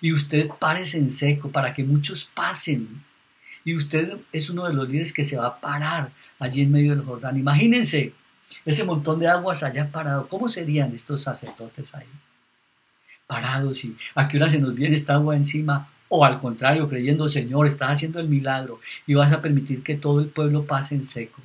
Y 0.01 0.13
usted 0.13 0.49
párese 0.59 0.97
en 0.97 1.11
seco 1.11 1.49
para 1.51 1.73
que 1.73 1.83
muchos 1.83 2.25
pasen 2.25 3.03
y 3.65 3.75
usted 3.75 4.17
es 4.31 4.49
uno 4.51 4.65
de 4.67 4.73
los 4.73 4.87
líderes 4.87 5.11
que 5.11 5.23
se 5.23 5.37
va 5.37 5.47
a 5.47 5.59
parar 5.59 6.11
allí 6.39 6.61
en 6.61 6.71
medio 6.71 6.95
del 6.95 7.03
Jordán. 7.03 7.35
Imagínense 7.35 8.13
ese 8.63 8.83
montón 8.83 9.19
de 9.19 9.27
aguas 9.27 9.63
allá 9.63 9.89
parado. 9.91 10.27
¿Cómo 10.27 10.47
serían 10.47 10.93
estos 10.93 11.23
sacerdotes 11.23 11.93
ahí? 11.95 12.05
Parados 13.25 13.83
y 13.83 13.97
a 14.13 14.27
qué 14.27 14.37
hora 14.37 14.49
se 14.49 14.59
nos 14.59 14.75
viene 14.75 14.95
esta 14.95 15.15
agua 15.15 15.35
encima. 15.35 15.89
O 16.07 16.23
al 16.23 16.39
contrario, 16.39 16.87
creyendo, 16.87 17.27
Señor, 17.27 17.65
estás 17.65 17.89
haciendo 17.89 18.19
el 18.19 18.29
milagro 18.29 18.79
y 19.07 19.15
vas 19.15 19.31
a 19.31 19.41
permitir 19.41 19.81
que 19.81 19.95
todo 19.95 20.19
el 20.19 20.27
pueblo 20.27 20.65
pase 20.65 20.93
en 20.93 21.07
seco. 21.07 21.41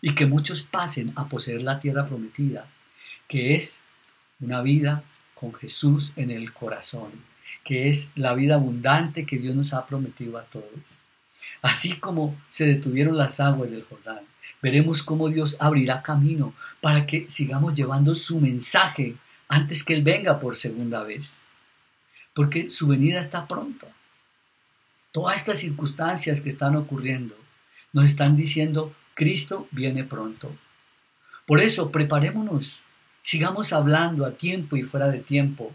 Y 0.00 0.14
que 0.14 0.26
muchos 0.26 0.62
pasen 0.62 1.12
a 1.16 1.28
poseer 1.28 1.62
la 1.62 1.80
tierra 1.80 2.06
prometida, 2.06 2.66
que 3.26 3.56
es 3.56 3.80
una 4.40 4.62
vida 4.62 5.02
con 5.40 5.54
Jesús 5.54 6.12
en 6.16 6.30
el 6.30 6.52
corazón, 6.52 7.10
que 7.64 7.88
es 7.88 8.10
la 8.14 8.34
vida 8.34 8.56
abundante 8.56 9.24
que 9.24 9.38
Dios 9.38 9.56
nos 9.56 9.72
ha 9.72 9.86
prometido 9.86 10.36
a 10.36 10.42
todos. 10.42 10.68
Así 11.62 11.96
como 11.96 12.36
se 12.50 12.66
detuvieron 12.66 13.16
las 13.16 13.40
aguas 13.40 13.70
del 13.70 13.84
Jordán, 13.84 14.20
veremos 14.60 15.02
cómo 15.02 15.30
Dios 15.30 15.56
abrirá 15.58 16.02
camino 16.02 16.52
para 16.82 17.06
que 17.06 17.26
sigamos 17.28 17.74
llevando 17.74 18.14
su 18.14 18.38
mensaje 18.38 19.16
antes 19.48 19.82
que 19.82 19.94
Él 19.94 20.02
venga 20.02 20.38
por 20.38 20.56
segunda 20.56 21.02
vez. 21.02 21.42
Porque 22.34 22.70
su 22.70 22.86
venida 22.86 23.18
está 23.18 23.48
pronto. 23.48 23.86
Todas 25.10 25.36
estas 25.36 25.58
circunstancias 25.58 26.40
que 26.40 26.50
están 26.50 26.76
ocurriendo 26.76 27.34
nos 27.92 28.04
están 28.04 28.36
diciendo, 28.36 28.94
Cristo 29.14 29.66
viene 29.70 30.04
pronto. 30.04 30.54
Por 31.46 31.60
eso, 31.60 31.90
preparémonos, 31.90 32.78
sigamos 33.22 33.72
hablando 33.72 34.24
a 34.24 34.32
tiempo 34.32 34.76
y 34.76 34.82
fuera 34.82 35.08
de 35.08 35.20
tiempo 35.20 35.72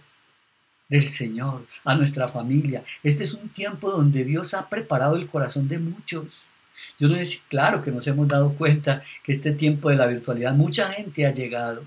del 0.89 1.10
Señor, 1.10 1.65
a 1.84 1.95
nuestra 1.95 2.27
familia. 2.27 2.84
Este 3.03 3.23
es 3.23 3.34
un 3.34 3.49
tiempo 3.49 3.89
donde 3.91 4.23
Dios 4.23 4.53
ha 4.53 4.69
preparado 4.69 5.15
el 5.15 5.27
corazón 5.27 5.67
de 5.67 5.79
muchos. 5.79 6.47
Yo 6.99 7.08
no 7.08 7.15
es 7.15 7.41
claro 7.47 7.84
que 7.84 7.91
nos 7.91 8.05
hemos 8.08 8.27
dado 8.27 8.53
cuenta 8.53 9.03
que 9.23 9.31
este 9.31 9.51
tiempo 9.51 9.89
de 9.89 9.95
la 9.95 10.08
virtualidad 10.08 10.53
mucha 10.53 10.91
gente 10.91 11.25
ha 11.25 11.34
llegado. 11.34 11.84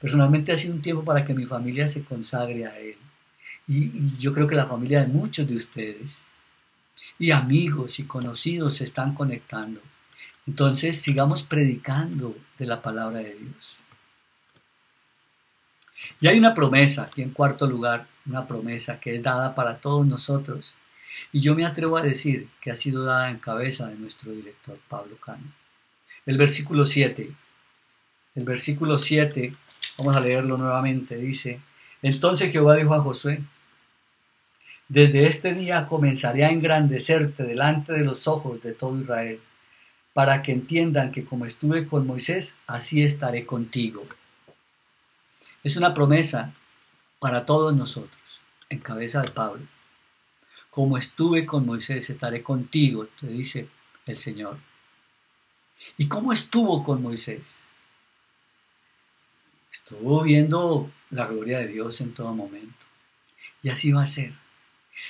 Personalmente 0.00 0.52
ha 0.52 0.56
sido 0.56 0.74
un 0.74 0.82
tiempo 0.82 1.04
para 1.04 1.24
que 1.24 1.34
mi 1.34 1.44
familia 1.44 1.88
se 1.88 2.04
consagre 2.04 2.66
a 2.66 2.78
Él. 2.78 2.96
Y, 3.66 3.84
y 3.84 4.16
yo 4.18 4.32
creo 4.32 4.46
que 4.46 4.54
la 4.54 4.66
familia 4.66 5.00
de 5.00 5.06
muchos 5.06 5.48
de 5.48 5.56
ustedes 5.56 6.22
y 7.18 7.30
amigos 7.30 7.98
y 7.98 8.04
conocidos 8.04 8.76
se 8.76 8.84
están 8.84 9.14
conectando. 9.14 9.80
Entonces 10.46 11.00
sigamos 11.00 11.42
predicando 11.42 12.36
de 12.58 12.66
la 12.66 12.82
palabra 12.82 13.20
de 13.20 13.34
Dios. 13.34 13.78
Y 16.20 16.26
hay 16.26 16.38
una 16.38 16.54
promesa, 16.54 17.02
aquí 17.02 17.22
en 17.22 17.30
cuarto 17.30 17.66
lugar, 17.66 18.06
una 18.26 18.46
promesa 18.46 18.98
que 19.00 19.16
es 19.16 19.22
dada 19.22 19.54
para 19.54 19.78
todos 19.78 20.06
nosotros. 20.06 20.74
Y 21.32 21.40
yo 21.40 21.54
me 21.54 21.64
atrevo 21.64 21.96
a 21.96 22.02
decir 22.02 22.48
que 22.60 22.70
ha 22.70 22.74
sido 22.74 23.04
dada 23.04 23.30
en 23.30 23.38
cabeza 23.38 23.86
de 23.88 23.96
nuestro 23.96 24.32
director 24.32 24.78
Pablo 24.88 25.16
Cano. 25.16 25.44
El 26.26 26.38
versículo 26.38 26.84
7. 26.84 27.30
El 28.34 28.44
versículo 28.44 28.98
7, 28.98 29.54
vamos 29.98 30.16
a 30.16 30.20
leerlo 30.20 30.58
nuevamente, 30.58 31.16
dice, 31.16 31.60
entonces 32.02 32.50
Jehová 32.50 32.74
dijo 32.76 32.94
a 32.94 33.00
Josué, 33.00 33.40
desde 34.88 35.26
este 35.26 35.54
día 35.54 35.86
comenzaré 35.86 36.44
a 36.44 36.50
engrandecerte 36.50 37.44
delante 37.44 37.92
de 37.92 38.04
los 38.04 38.28
ojos 38.28 38.62
de 38.62 38.72
todo 38.72 39.00
Israel, 39.00 39.40
para 40.12 40.42
que 40.42 40.52
entiendan 40.52 41.12
que 41.12 41.24
como 41.24 41.46
estuve 41.46 41.86
con 41.86 42.06
Moisés, 42.06 42.56
así 42.66 43.02
estaré 43.02 43.46
contigo. 43.46 44.04
Es 45.62 45.76
una 45.76 45.94
promesa 45.94 46.52
para 47.18 47.46
todos 47.46 47.74
nosotros, 47.74 48.20
en 48.68 48.80
cabeza 48.80 49.22
de 49.22 49.30
Pablo. 49.30 49.62
Como 50.70 50.98
estuve 50.98 51.46
con 51.46 51.64
Moisés, 51.64 52.10
estaré 52.10 52.42
contigo, 52.42 53.06
te 53.20 53.28
dice 53.28 53.68
el 54.06 54.16
Señor. 54.16 54.58
¿Y 55.96 56.08
cómo 56.08 56.32
estuvo 56.32 56.82
con 56.84 57.02
Moisés? 57.02 57.58
Estuvo 59.72 60.22
viendo 60.22 60.90
la 61.10 61.26
gloria 61.26 61.58
de 61.58 61.68
Dios 61.68 62.00
en 62.00 62.12
todo 62.12 62.34
momento. 62.34 62.84
Y 63.62 63.68
así 63.68 63.92
va 63.92 64.02
a 64.02 64.06
ser. 64.06 64.32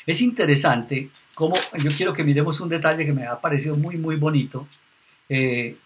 Es 0.07 0.21
interesante 0.21 1.11
cómo, 1.35 1.55
yo 1.83 1.91
quiero 1.97 2.13
que 2.13 2.25
miremos 2.25 2.61
un 2.61 2.69
detalle 2.69 3.07
que 3.07 3.13
me 3.13 3.27
ha 3.27 3.41
parecido 3.41 3.77
muy, 3.77 3.97
muy 3.97 4.17
bonito. 4.17 4.67
Eh, 5.29 5.77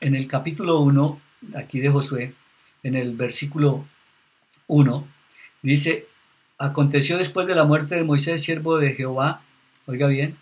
en 0.00 0.14
el 0.14 0.26
capítulo 0.26 0.80
1, 0.80 1.20
aquí 1.54 1.80
de 1.80 1.88
Josué, 1.88 2.34
en 2.82 2.96
el 2.96 3.14
versículo 3.14 3.84
1, 4.66 5.06
dice, 5.62 6.06
aconteció 6.58 7.18
después 7.18 7.46
de 7.46 7.54
la 7.54 7.64
muerte 7.64 7.94
de 7.94 8.04
Moisés, 8.04 8.42
siervo 8.42 8.78
de 8.78 8.94
Jehová, 8.94 9.42
oiga 9.86 10.06
bien, 10.06 10.36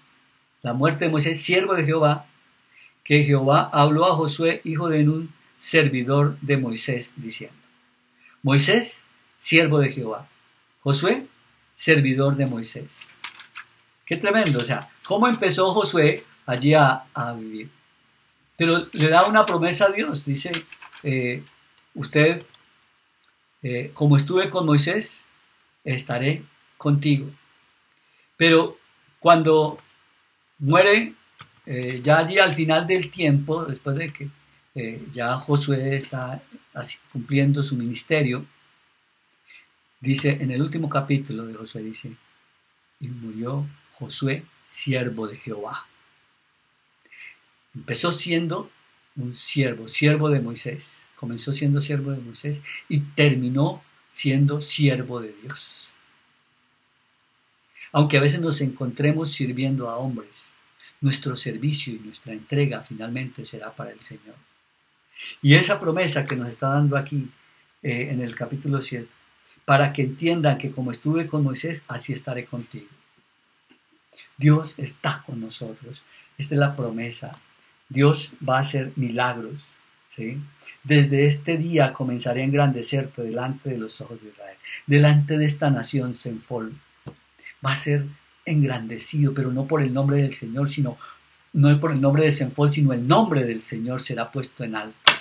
la 0.62 0.72
muerte 0.72 1.06
de 1.06 1.10
Moisés, 1.10 1.40
siervo 1.40 1.74
de 1.74 1.84
Jehová, 1.84 2.26
que 3.04 3.24
Jehová 3.24 3.70
habló 3.72 4.06
a 4.06 4.14
Josué, 4.14 4.60
hijo 4.64 4.88
de 4.88 5.02
Nun, 5.02 5.32
servidor 5.56 6.38
de 6.40 6.56
Moisés, 6.56 7.12
diciendo, 7.16 7.56
Moisés, 8.42 9.02
siervo 9.36 9.78
de 9.78 9.92
Jehová, 9.92 10.28
Josué, 10.80 11.26
servidor 11.74 12.36
de 12.36 12.46
Moisés. 12.46 12.88
Qué 14.06 14.16
tremendo, 14.16 14.58
o 14.58 14.62
sea, 14.62 14.88
¿cómo 15.04 15.28
empezó 15.28 15.72
Josué 15.72 16.24
allí 16.46 16.74
a, 16.74 17.04
vivir? 17.38 17.70
Pero 18.56 18.86
le 18.92 19.08
da 19.08 19.24
una 19.24 19.46
promesa 19.46 19.86
a 19.86 19.92
Dios, 19.92 20.24
dice, 20.24 20.50
eh, 21.02 21.42
usted, 21.94 22.42
eh, 23.62 23.90
como 23.94 24.16
estuve 24.16 24.50
con 24.50 24.66
Moisés, 24.66 25.24
estaré 25.84 26.42
contigo. 26.76 27.30
Pero 28.36 28.78
cuando 29.18 29.78
muere, 30.58 31.14
eh, 31.66 32.00
ya 32.02 32.18
allí 32.18 32.38
al 32.38 32.54
final 32.54 32.86
del 32.86 33.10
tiempo, 33.10 33.64
después 33.64 33.96
de 33.96 34.12
que 34.12 34.28
ya 35.12 35.34
Josué 35.34 35.96
está 35.96 36.40
cumpliendo 37.12 37.62
su 37.62 37.76
ministerio, 37.76 38.46
Dice 40.00 40.30
en 40.40 40.50
el 40.50 40.62
último 40.62 40.88
capítulo 40.88 41.44
de 41.44 41.54
Josué, 41.54 41.82
dice, 41.82 42.16
y 43.00 43.08
murió 43.08 43.66
Josué, 43.92 44.44
siervo 44.64 45.28
de 45.28 45.36
Jehová. 45.36 45.86
Empezó 47.74 48.10
siendo 48.10 48.70
un 49.16 49.34
siervo, 49.34 49.88
siervo 49.88 50.30
de 50.30 50.40
Moisés. 50.40 50.99
Comenzó 51.20 51.52
siendo 51.52 51.82
siervo 51.82 52.12
de 52.12 52.22
Moisés 52.22 52.62
y 52.88 53.00
terminó 53.00 53.84
siendo 54.10 54.62
siervo 54.62 55.20
de 55.20 55.34
Dios. 55.42 55.90
Aunque 57.92 58.16
a 58.16 58.22
veces 58.22 58.40
nos 58.40 58.62
encontremos 58.62 59.30
sirviendo 59.30 59.90
a 59.90 59.98
hombres, 59.98 60.46
nuestro 61.02 61.36
servicio 61.36 61.92
y 61.92 61.98
nuestra 61.98 62.32
entrega 62.32 62.80
finalmente 62.80 63.44
será 63.44 63.70
para 63.70 63.90
el 63.90 64.00
Señor. 64.00 64.34
Y 65.42 65.56
esa 65.56 65.78
promesa 65.78 66.24
que 66.24 66.36
nos 66.36 66.48
está 66.48 66.70
dando 66.70 66.96
aquí 66.96 67.28
eh, 67.82 68.08
en 68.10 68.22
el 68.22 68.34
capítulo 68.34 68.80
7 68.80 69.06
para 69.66 69.92
que 69.92 70.00
entiendan 70.00 70.56
que 70.56 70.70
como 70.70 70.90
estuve 70.90 71.26
con 71.26 71.42
Moisés, 71.42 71.82
así 71.86 72.14
estaré 72.14 72.46
contigo. 72.46 72.88
Dios 74.38 74.78
está 74.78 75.22
con 75.26 75.38
nosotros. 75.38 76.00
Esta 76.38 76.54
es 76.54 76.58
la 76.58 76.74
promesa. 76.74 77.32
Dios 77.90 78.32
va 78.42 78.56
a 78.56 78.60
hacer 78.60 78.90
milagros. 78.96 79.68
Desde 80.82 81.26
este 81.26 81.56
día 81.58 81.92
comenzaré 81.92 82.40
a 82.40 82.44
engrandecerte 82.44 83.22
delante 83.22 83.70
de 83.70 83.78
los 83.78 84.00
ojos 84.00 84.20
de 84.22 84.30
Israel, 84.30 84.56
delante 84.86 85.38
de 85.38 85.44
esta 85.44 85.70
nación 85.70 86.14
Senfol. 86.14 86.74
Va 87.64 87.72
a 87.72 87.76
ser 87.76 88.06
engrandecido, 88.46 89.34
pero 89.34 89.52
no 89.52 89.66
por 89.66 89.82
el 89.82 89.92
nombre 89.92 90.22
del 90.22 90.34
Señor, 90.34 90.68
sino 90.68 90.96
no 91.52 91.78
por 91.80 91.92
el 91.92 92.00
nombre 92.00 92.24
de 92.24 92.30
Senfol, 92.30 92.72
sino 92.72 92.92
el 92.92 93.06
nombre 93.06 93.44
del 93.44 93.60
Señor 93.60 94.00
será 94.00 94.30
puesto 94.30 94.64
en 94.64 94.76
alto. 94.76 95.12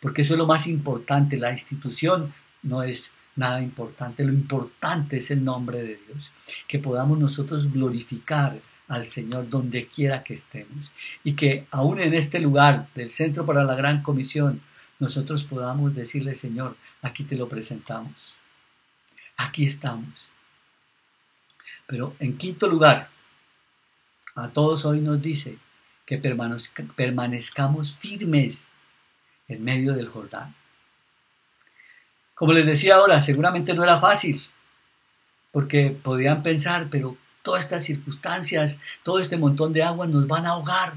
Porque 0.00 0.22
eso 0.22 0.34
es 0.34 0.38
lo 0.38 0.46
más 0.46 0.66
importante. 0.66 1.36
La 1.36 1.50
institución 1.50 2.32
no 2.62 2.82
es 2.82 3.12
nada 3.36 3.60
importante. 3.60 4.24
Lo 4.24 4.32
importante 4.32 5.16
es 5.18 5.30
el 5.30 5.42
nombre 5.44 5.78
de 5.78 5.98
Dios. 6.06 6.32
Que 6.66 6.78
podamos 6.78 7.18
nosotros 7.18 7.72
glorificar 7.72 8.58
al 8.88 9.06
Señor 9.06 9.48
donde 9.48 9.86
quiera 9.86 10.24
que 10.24 10.34
estemos. 10.34 10.90
Y 11.22 11.34
que 11.34 11.66
aún 11.70 12.00
en 12.00 12.14
este 12.14 12.40
lugar 12.40 12.88
del 12.94 13.10
Centro 13.10 13.46
para 13.46 13.64
la 13.64 13.74
Gran 13.74 14.02
Comisión, 14.02 14.60
nosotros 14.98 15.44
podamos 15.44 15.94
decirle, 15.94 16.34
Señor, 16.34 16.76
aquí 17.02 17.24
te 17.24 17.36
lo 17.36 17.48
presentamos. 17.48 18.34
Aquí 19.36 19.66
estamos. 19.66 20.26
Pero 21.86 22.16
en 22.18 22.36
quinto 22.36 22.66
lugar, 22.66 23.08
a 24.34 24.48
todos 24.48 24.84
hoy 24.84 25.00
nos 25.00 25.22
dice 25.22 25.58
que 26.04 26.18
permanezcamos 26.18 27.94
firmes 27.94 28.66
en 29.46 29.62
medio 29.64 29.92
del 29.92 30.08
Jordán. 30.08 30.54
Como 32.34 32.52
les 32.52 32.66
decía 32.66 32.96
ahora, 32.96 33.20
seguramente 33.20 33.74
no 33.74 33.82
era 33.82 33.98
fácil, 33.98 34.40
porque 35.50 35.90
podían 35.90 36.42
pensar, 36.42 36.88
pero 36.90 37.16
todas 37.48 37.64
estas 37.64 37.84
circunstancias, 37.84 38.78
todo 39.02 39.20
este 39.20 39.38
montón 39.38 39.72
de 39.72 39.82
agua 39.82 40.06
nos 40.06 40.26
van 40.26 40.44
a 40.44 40.50
ahogar. 40.50 40.92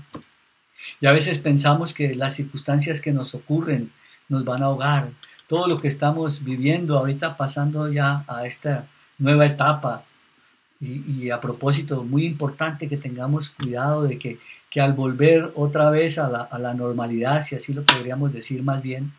Y 1.00 1.06
a 1.08 1.14
veces 1.14 1.40
pensamos 1.40 1.94
que 1.94 2.14
las 2.14 2.36
circunstancias 2.36 3.00
que 3.00 3.14
nos 3.14 3.34
ocurren 3.34 3.90
nos 4.28 4.44
van 4.44 4.62
a 4.62 4.66
ahogar. 4.66 5.12
Todo 5.48 5.70
lo 5.70 5.80
que 5.80 5.88
estamos 5.88 6.44
viviendo 6.44 6.98
ahorita 6.98 7.38
pasando 7.38 7.90
ya 7.90 8.26
a 8.28 8.46
esta 8.46 8.86
nueva 9.18 9.46
etapa. 9.46 10.04
Y, 10.82 11.30
a 11.30 11.40
propósito, 11.40 12.04
muy 12.04 12.26
importante 12.26 12.90
que 12.90 12.98
tengamos 12.98 13.52
cuidado 13.52 14.04
de 14.04 14.20
que, 14.20 14.38
que 14.70 14.82
al 14.82 14.92
volver 14.92 15.54
otra 15.56 15.90
vez 15.90 16.20
a 16.20 16.28
la, 16.28 16.74
normalidad, 16.74 17.40
si 17.40 17.56
así 17.56 17.74
lo 17.74 17.84
podríamos 17.84 18.34
decir 18.34 18.62
más 18.62 18.84
bien, 18.84 19.14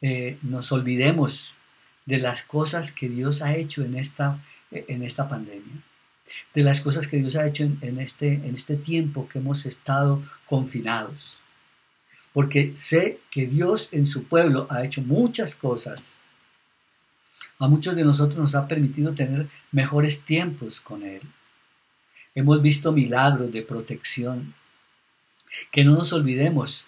eh, 0.00 0.38
nos 0.42 0.70
olvidemos 0.70 1.54
de 2.06 2.18
las 2.18 2.44
cosas 2.44 2.92
que 2.92 3.08
Dios 3.08 3.42
ha 3.42 3.56
hecho 3.56 3.82
en 3.82 3.96
esta, 3.96 4.38
en 4.70 5.02
esta 5.02 5.28
pandemia, 5.28 5.82
de 6.54 6.62
las 6.62 6.80
cosas 6.80 7.06
que 7.06 7.18
Dios 7.18 7.36
ha 7.36 7.46
hecho 7.46 7.64
en, 7.64 8.00
este, 8.00 8.34
en 8.34 8.54
este 8.54 8.76
tiempo 8.76 9.28
que 9.28 9.38
hemos 9.38 9.66
estado 9.66 10.22
confinados. 10.46 11.40
Porque 12.32 12.72
sé 12.76 13.20
que 13.30 13.46
Dios 13.46 13.88
en 13.92 14.06
su 14.06 14.24
pueblo 14.24 14.66
ha 14.70 14.84
hecho 14.84 15.02
muchas 15.02 15.54
cosas. 15.54 16.14
A 17.58 17.68
muchos 17.68 17.94
de 17.94 18.04
nosotros 18.04 18.38
nos 18.38 18.54
ha 18.54 18.66
permitido 18.66 19.12
tener 19.12 19.48
mejores 19.70 20.22
tiempos 20.22 20.80
con 20.80 21.02
Él. 21.02 21.20
Hemos 22.34 22.62
visto 22.62 22.92
milagros 22.92 23.52
de 23.52 23.62
protección. 23.62 24.54
Que 25.70 25.84
no 25.84 25.92
nos 25.94 26.12
olvidemos 26.14 26.86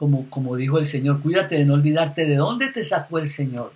como, 0.00 0.56
dijo 0.56 0.78
el 0.78 0.86
Señor, 0.86 1.20
cuídate 1.20 1.56
de 1.56 1.66
no 1.66 1.74
olvidarte 1.74 2.24
de 2.24 2.36
dónde 2.36 2.68
te 2.68 2.82
sacó 2.82 3.18
el 3.18 3.28
Señor. 3.28 3.74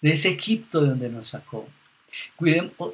De 0.00 0.12
ese 0.12 0.30
Egipto 0.30 0.80
de 0.80 0.88
donde 0.88 1.10
nos 1.10 1.28
sacó. 1.28 1.68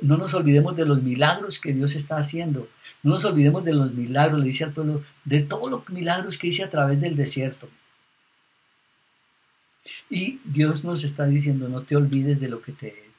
No 0.02 0.16
nos 0.16 0.34
olvidemos 0.34 0.76
de 0.76 0.86
los 0.86 1.02
milagros 1.02 1.58
que 1.58 1.72
Dios 1.72 1.94
está 1.94 2.16
haciendo. 2.16 2.68
No 3.02 3.12
nos 3.12 3.24
olvidemos 3.24 3.64
de 3.64 3.74
los 3.74 3.92
milagros, 3.92 4.40
le 4.40 4.46
dice 4.46 4.64
al 4.64 4.72
pueblo, 4.72 5.02
de 5.24 5.40
todos 5.40 5.70
los 5.70 5.88
milagros 5.88 6.38
que 6.38 6.48
hice 6.48 6.64
a 6.64 6.70
través 6.70 7.00
del 7.00 7.16
desierto. 7.16 7.68
Y 10.08 10.40
Dios 10.44 10.84
nos 10.84 11.04
está 11.04 11.26
diciendo, 11.26 11.68
no 11.68 11.82
te 11.82 11.96
olvides 11.96 12.40
de 12.40 12.48
lo 12.48 12.60
que 12.60 12.72
te 12.72 12.88
he 12.88 13.10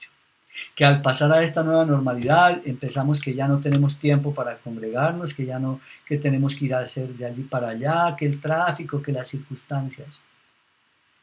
que 0.75 0.85
al 0.85 1.01
pasar 1.01 1.31
a 1.31 1.43
esta 1.43 1.63
nueva 1.63 1.85
normalidad 1.85 2.61
empezamos 2.65 3.21
que 3.21 3.33
ya 3.33 3.47
no 3.47 3.59
tenemos 3.59 3.97
tiempo 3.97 4.33
para 4.33 4.57
congregarnos, 4.57 5.33
que 5.33 5.45
ya 5.45 5.59
no, 5.59 5.79
que 6.05 6.17
tenemos 6.17 6.55
que 6.55 6.65
ir 6.65 6.75
a 6.75 6.79
hacer 6.79 7.09
de 7.09 7.25
allí 7.25 7.43
para 7.43 7.69
allá, 7.69 8.15
que 8.17 8.25
el 8.25 8.39
tráfico, 8.41 9.01
que 9.01 9.11
las 9.11 9.27
circunstancias. 9.27 10.09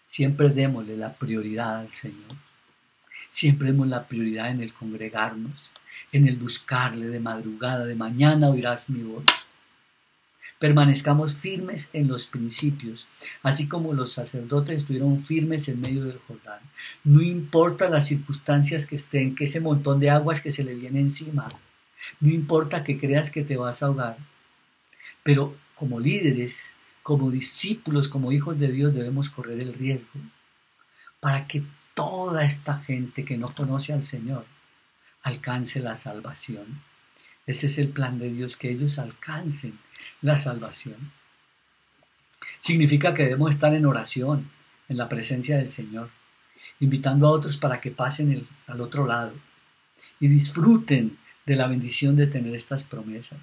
Siempre 0.07 0.49
démosle 0.49 0.97
la 0.97 1.13
prioridad 1.13 1.81
al 1.81 1.93
Señor. 1.93 2.48
Siempre 3.31 3.69
demos 3.69 3.89
la 3.89 4.07
prioridad 4.07 4.51
en 4.51 4.61
el 4.61 4.73
congregarnos, 4.73 5.71
en 6.13 6.29
el 6.29 6.37
buscarle 6.37 7.07
de 7.07 7.21
madrugada, 7.21 7.85
de 7.85 7.95
mañana 7.95 8.49
oirás 8.49 8.89
mi 8.89 9.03
voz 9.03 9.25
permanezcamos 10.59 11.37
firmes 11.37 11.89
en 11.93 12.09
los 12.09 12.27
principios, 12.27 13.07
así 13.43 13.69
como 13.69 13.93
los 13.93 14.13
sacerdotes 14.13 14.79
estuvieron 14.79 15.25
firmes 15.25 15.69
en 15.69 15.81
medio 15.81 16.05
del 16.05 16.19
Jordán. 16.19 16.61
No 17.05 17.23
importa 17.23 17.89
las 17.89 18.07
circunstancias 18.07 18.87
que 18.87 18.97
estén, 18.97 19.35
que 19.35 19.45
ese 19.45 19.61
montón 19.61 20.01
de 20.01 20.11
aguas 20.11 20.41
que 20.41 20.53
se 20.53 20.65
le 20.65 20.75
viene 20.75 21.01
encima, 21.01 21.49
no 22.21 22.31
importa 22.31 22.85
que 22.85 22.99
creas 22.99 23.31
que 23.31 23.45
te 23.45 23.57
vas 23.57 23.83
a 23.83 23.87
ahogar, 23.87 24.17
pero 25.23 25.55
como 25.75 26.01
líderes, 26.01 26.75
como 27.03 27.31
discípulos, 27.31 28.09
como 28.09 28.33
hijos 28.33 28.59
de 28.59 28.73
Dios 28.73 28.95
debemos 28.95 29.31
correr 29.31 29.61
el 29.61 29.75
riesgo 29.75 30.21
para 31.21 31.47
que 31.47 31.63
toda 31.99 32.45
esta 32.45 32.79
gente 32.79 33.25
que 33.25 33.37
no 33.37 33.53
conoce 33.53 33.93
al 33.93 34.05
Señor 34.05 34.47
alcance 35.25 35.81
la 35.81 35.97
salvación. 35.97 36.81
Ese 37.45 37.67
es 37.67 37.77
el 37.79 37.89
plan 37.89 38.21
de 38.21 38.31
Dios, 38.31 38.57
que 38.57 38.71
ellos 38.71 39.01
alcancen 39.01 39.77
la 40.23 40.37
salvación. 40.37 41.11
Significa 42.61 43.15
que 43.15 43.25
debemos 43.25 43.51
estar 43.51 43.75
en 43.75 43.85
oración, 43.85 44.49
en 44.89 44.97
la 44.97 45.09
presencia 45.09 45.57
del 45.57 45.67
Señor, 45.67 46.11
invitando 46.79 47.27
a 47.27 47.33
otros 47.33 47.57
para 47.57 47.81
que 47.81 47.91
pasen 47.91 48.47
al 48.69 48.81
otro 48.81 49.05
lado 49.05 49.33
y 50.21 50.29
disfruten 50.29 51.19
de 51.47 51.57
la 51.57 51.67
bendición 51.67 52.15
de 52.15 52.29
tener 52.29 52.55
estas 52.55 52.85
promesas. 52.85 53.41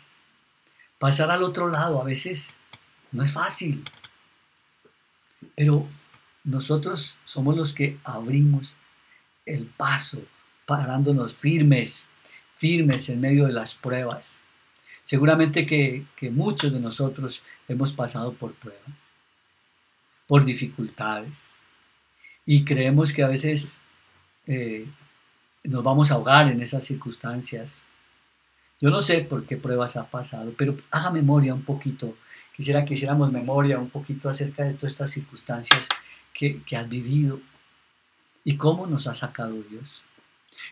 Pasar 0.98 1.30
al 1.30 1.44
otro 1.44 1.68
lado 1.68 2.02
a 2.02 2.06
veces 2.06 2.56
no 3.12 3.22
es 3.22 3.34
fácil, 3.34 3.84
pero 5.58 5.90
nosotros 6.46 7.16
somos 7.26 7.58
los 7.58 7.74
que 7.74 7.98
abrimos 8.04 8.76
el 9.46 9.66
paso, 9.66 10.22
parándonos 10.66 11.36
firmes 11.36 12.08
firmes 12.58 13.10
en 13.10 13.22
medio 13.22 13.46
de 13.46 13.54
las 13.54 13.76
pruebas. 13.76 14.38
Seguramente 15.04 15.66
que, 15.66 16.06
muchos 16.32 16.74
de 16.74 16.80
nosotros 16.80 17.44
hemos 17.68 17.94
pasado 17.94 18.34
por 18.34 18.54
pruebas, 18.54 18.96
por 20.28 20.46
dificultades, 20.46 21.54
y 22.46 22.64
creemos 22.64 23.14
que 23.14 23.24
a 23.24 23.28
veces 23.28 23.76
eh, 24.48 24.88
nos 25.64 25.84
vamos 25.84 26.12
a 26.12 26.16
ahogar 26.16 26.48
en 26.48 26.62
esas 26.62 26.84
circunstancias. 26.84 27.84
Yo 28.82 28.90
no 28.90 29.02
sé 29.02 29.22
por 29.22 29.46
qué 29.46 29.58
pruebas 29.58 29.98
ha 29.98 30.08
pasado, 30.08 30.54
pero 30.58 30.78
haga 30.92 31.12
memoria 31.12 31.54
un 31.54 31.64
poquito. 31.64 32.16
Quisiera 32.56 32.86
que 32.86 32.94
hiciéramos 32.94 33.32
memoria 33.32 33.78
un 33.80 33.90
poquito 33.90 34.30
acerca 34.30 34.64
de 34.64 34.74
todas 34.74 34.94
estas 34.94 35.12
circunstancias 35.12 35.88
que, 36.36 36.62
que 36.68 36.78
has 36.78 36.88
vivido 36.88 37.40
y 38.44 38.58
cómo 38.58 38.86
nos 38.86 39.08
ha 39.08 39.16
sacado 39.16 39.56
Dios. 39.70 40.04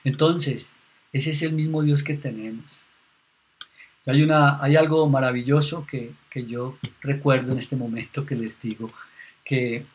Entonces, 0.03 0.71
ese 1.11 1.31
es 1.31 1.41
el 1.41 1.53
mismo 1.53 1.81
Dios 1.81 2.03
que 2.03 2.15
tenemos. 2.15 2.65
Hay, 4.05 4.21
una, 4.21 4.61
hay 4.61 4.75
algo 4.75 5.07
maravilloso 5.07 5.85
que, 5.85 6.13
yo 6.47 6.77
recuerdo 7.01 7.51
en 7.51 7.59
este 7.59 7.75
momento 7.75 8.25
que 8.25 8.35
les 8.35 8.61
digo, 8.61 8.91
que 9.45 9.85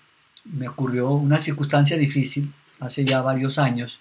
me 0.45 0.69
ocurrió 0.69 1.11
una 1.11 1.39
circunstancia 1.39 1.97
difícil 1.97 2.53
hace 2.81 3.05
ya 3.05 3.21
varios 3.21 3.59
años. 3.59 3.99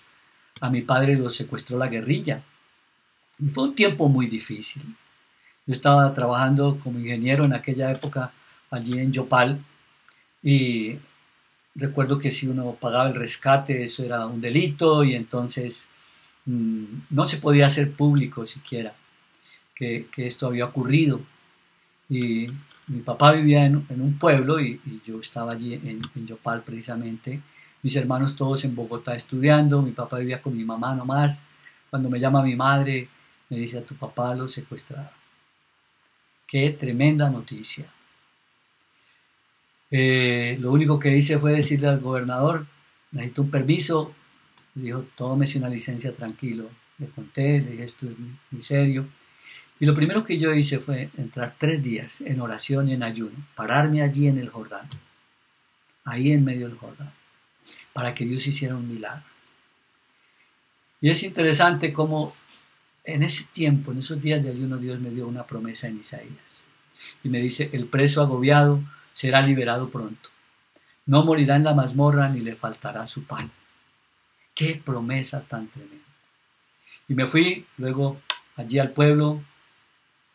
A 0.62 0.70
mi 0.70 0.82
padre 0.82 1.16
lo 1.16 1.30
secuestró 1.30 1.78
la 1.78 1.88
guerrilla. 1.88 2.42
Y 3.40 3.50
fue 3.50 3.66
un 3.66 3.76
tiempo 3.76 4.08
muy 4.08 4.28
difícil. 4.28 4.82
Yo 5.66 5.74
estaba 5.74 6.14
trabajando 6.14 6.80
como 6.82 7.00
ingeniero 7.00 7.44
en 7.44 7.54
aquella 7.54 7.92
época 7.92 8.32
allí 8.72 9.00
en 9.00 9.12
Yopal 9.12 9.60
y 10.42 10.98
recuerdo 11.78 12.20
que 12.20 12.32
si 12.32 12.48
uno 12.48 12.76
pagaba 12.80 13.08
el 13.08 13.16
rescate 13.16 13.84
eso 13.84 14.04
era 14.04 14.26
un 14.26 14.42
delito 14.42 15.04
y 15.04 15.16
entonces 15.16 15.88
mm, 16.46 16.84
no 17.12 17.26
se 17.28 17.38
podía 17.38 17.68
hacer 17.68 17.92
público 17.92 18.46
siquiera 18.46 18.94
que, 19.78 20.08
esto 20.18 20.48
había 20.48 20.66
ocurrido. 20.66 21.22
Y 22.10 22.48
mi 22.88 23.02
papá 23.02 23.32
vivía 23.34 23.66
en, 23.66 23.86
un 23.90 24.18
pueblo 24.18 24.60
y, 24.60 24.80
yo 25.06 25.20
estaba 25.22 25.54
allí 25.54 25.74
en, 25.74 26.28
Yopal 26.28 26.63
precisamente. 26.63 27.40
Mis 27.84 27.96
hermanos 27.96 28.36
todos 28.36 28.66
en 28.66 28.76
Bogotá 28.76 29.16
estudiando, 29.16 29.82
mi 29.82 29.92
papá 29.92 30.18
vivía 30.18 30.42
con 30.42 30.58
mi 30.58 30.63
mamá 30.63 30.96
nomás. 30.96 31.44
Cuando 31.90 32.10
me 32.10 32.20
llama 32.20 32.42
mi 32.42 32.56
madre, 32.56 33.08
me 33.50 33.58
dice 33.58 33.78
a 33.78 33.84
tu 33.84 33.96
papá 33.96 34.34
lo 34.36 34.48
secuestraron. 34.48 35.10
Qué 36.48 36.72
tremenda 36.72 37.30
noticia. 37.30 37.86
Eh, 39.89 40.58
lo 40.60 40.71
único 40.71 41.00
que 41.00 41.15
hice 41.15 41.39
fue 41.39 41.54
decirle 41.54 41.88
al 41.88 42.00
gobernador, 42.00 42.65
necesito 43.12 43.41
un 43.41 43.52
permiso. 43.52 44.13
Dijo, 44.76 45.06
tómese 45.15 45.60
una 45.60 45.69
licencia 45.69 46.12
tranquilo. 46.13 46.69
Le 47.00 47.08
conté, 47.08 47.62
le 47.62 47.71
dije, 47.71 47.84
esto 47.86 48.08
es 48.08 48.13
muy 48.52 48.62
serio. 48.62 49.06
Y 49.80 49.86
lo 49.86 49.95
primero 49.95 50.26
que 50.26 50.39
yo 50.39 50.54
hice 50.54 50.80
fue 50.80 51.10
entrar 51.17 51.54
tres 51.58 51.84
días 51.84 52.21
en 52.21 52.41
oración 52.41 52.89
y 52.89 52.93
en 52.93 53.04
ayuno, 53.04 53.36
pararme 53.56 54.02
allí 54.02 54.28
en 54.28 54.39
el 54.39 54.50
Jordán, 54.50 54.88
ahí 56.04 56.32
en 56.32 56.43
medio 56.43 56.67
del 56.67 56.78
Jordán, 56.78 57.12
para 57.93 58.15
que 58.15 58.26
Dios 58.26 58.47
hiciera 58.47 58.76
un 58.76 58.91
milagro. 58.91 59.23
Y 61.00 61.12
es 61.12 61.21
interesante 61.21 61.93
cómo 61.93 62.36
en 63.04 63.21
ese 63.21 63.45
tiempo, 63.54 63.91
en 63.91 64.00
esos 64.00 64.19
días 64.19 64.43
de 64.43 64.50
ayuno, 64.50 64.78
Dios 64.78 65.00
me 65.00 65.12
dio 65.12 65.28
una 65.28 65.45
promesa 65.45 65.88
en 65.88 66.00
Isaías. 66.00 66.63
Y 67.23 67.30
me 67.30 67.39
dice, 67.39 67.69
el 67.71 67.86
preso 67.86 68.21
agobiado 68.21 68.82
será 69.18 69.42
liberado 69.42 69.90
pronto. 69.90 70.30
No 71.08 71.24
morirá 71.24 71.56
en 71.56 71.64
la 71.64 71.74
mazmorra 71.74 72.30
ni 72.30 72.40
le 72.40 72.56
faltará 72.56 73.08
su 73.08 73.24
pan. 73.24 73.50
Qué 74.54 74.80
promesa 74.86 75.42
tan 75.42 75.66
tremenda. 75.70 76.06
Y 77.08 77.16
me 77.16 77.26
fui 77.26 77.66
luego 77.80 78.22
allí 78.58 78.78
al 78.78 78.92
pueblo, 78.92 79.42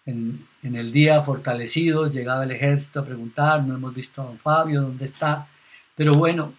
en, 0.05 0.49
el 0.65 0.91
día 0.91 1.23
fortalecidos, 1.23 2.13
llegaba 2.13 2.43
el 2.43 2.51
ejército 2.51 2.99
a 2.99 3.05
preguntar, 3.05 3.63
no 3.63 3.77
hemos 3.77 3.95
visto 3.95 4.21
a 4.21 4.25
don 4.25 4.39
Fabio, 4.41 4.83
¿dónde 4.83 5.05
está? 5.05 5.47
Pero 5.95 6.17
bueno, 6.17 6.53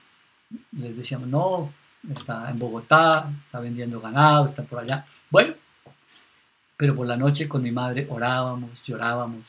les 0.71 0.95
decíamos, 0.95 1.27
no, 1.27 1.73
está 2.09 2.49
en 2.49 2.57
Bogotá, 2.57 3.29
está 3.45 3.59
vendiendo 3.59 3.99
ganado, 3.99 4.45
está 4.45 4.63
por 4.63 4.79
allá. 4.79 5.05
Bueno, 5.29 5.55
pero 6.77 6.95
por 6.95 7.05
la 7.05 7.17
noche 7.17 7.49
con 7.49 7.61
mi 7.61 7.71
madre 7.71 8.07
orábamos, 8.09 8.81
llorábamos, 8.85 9.43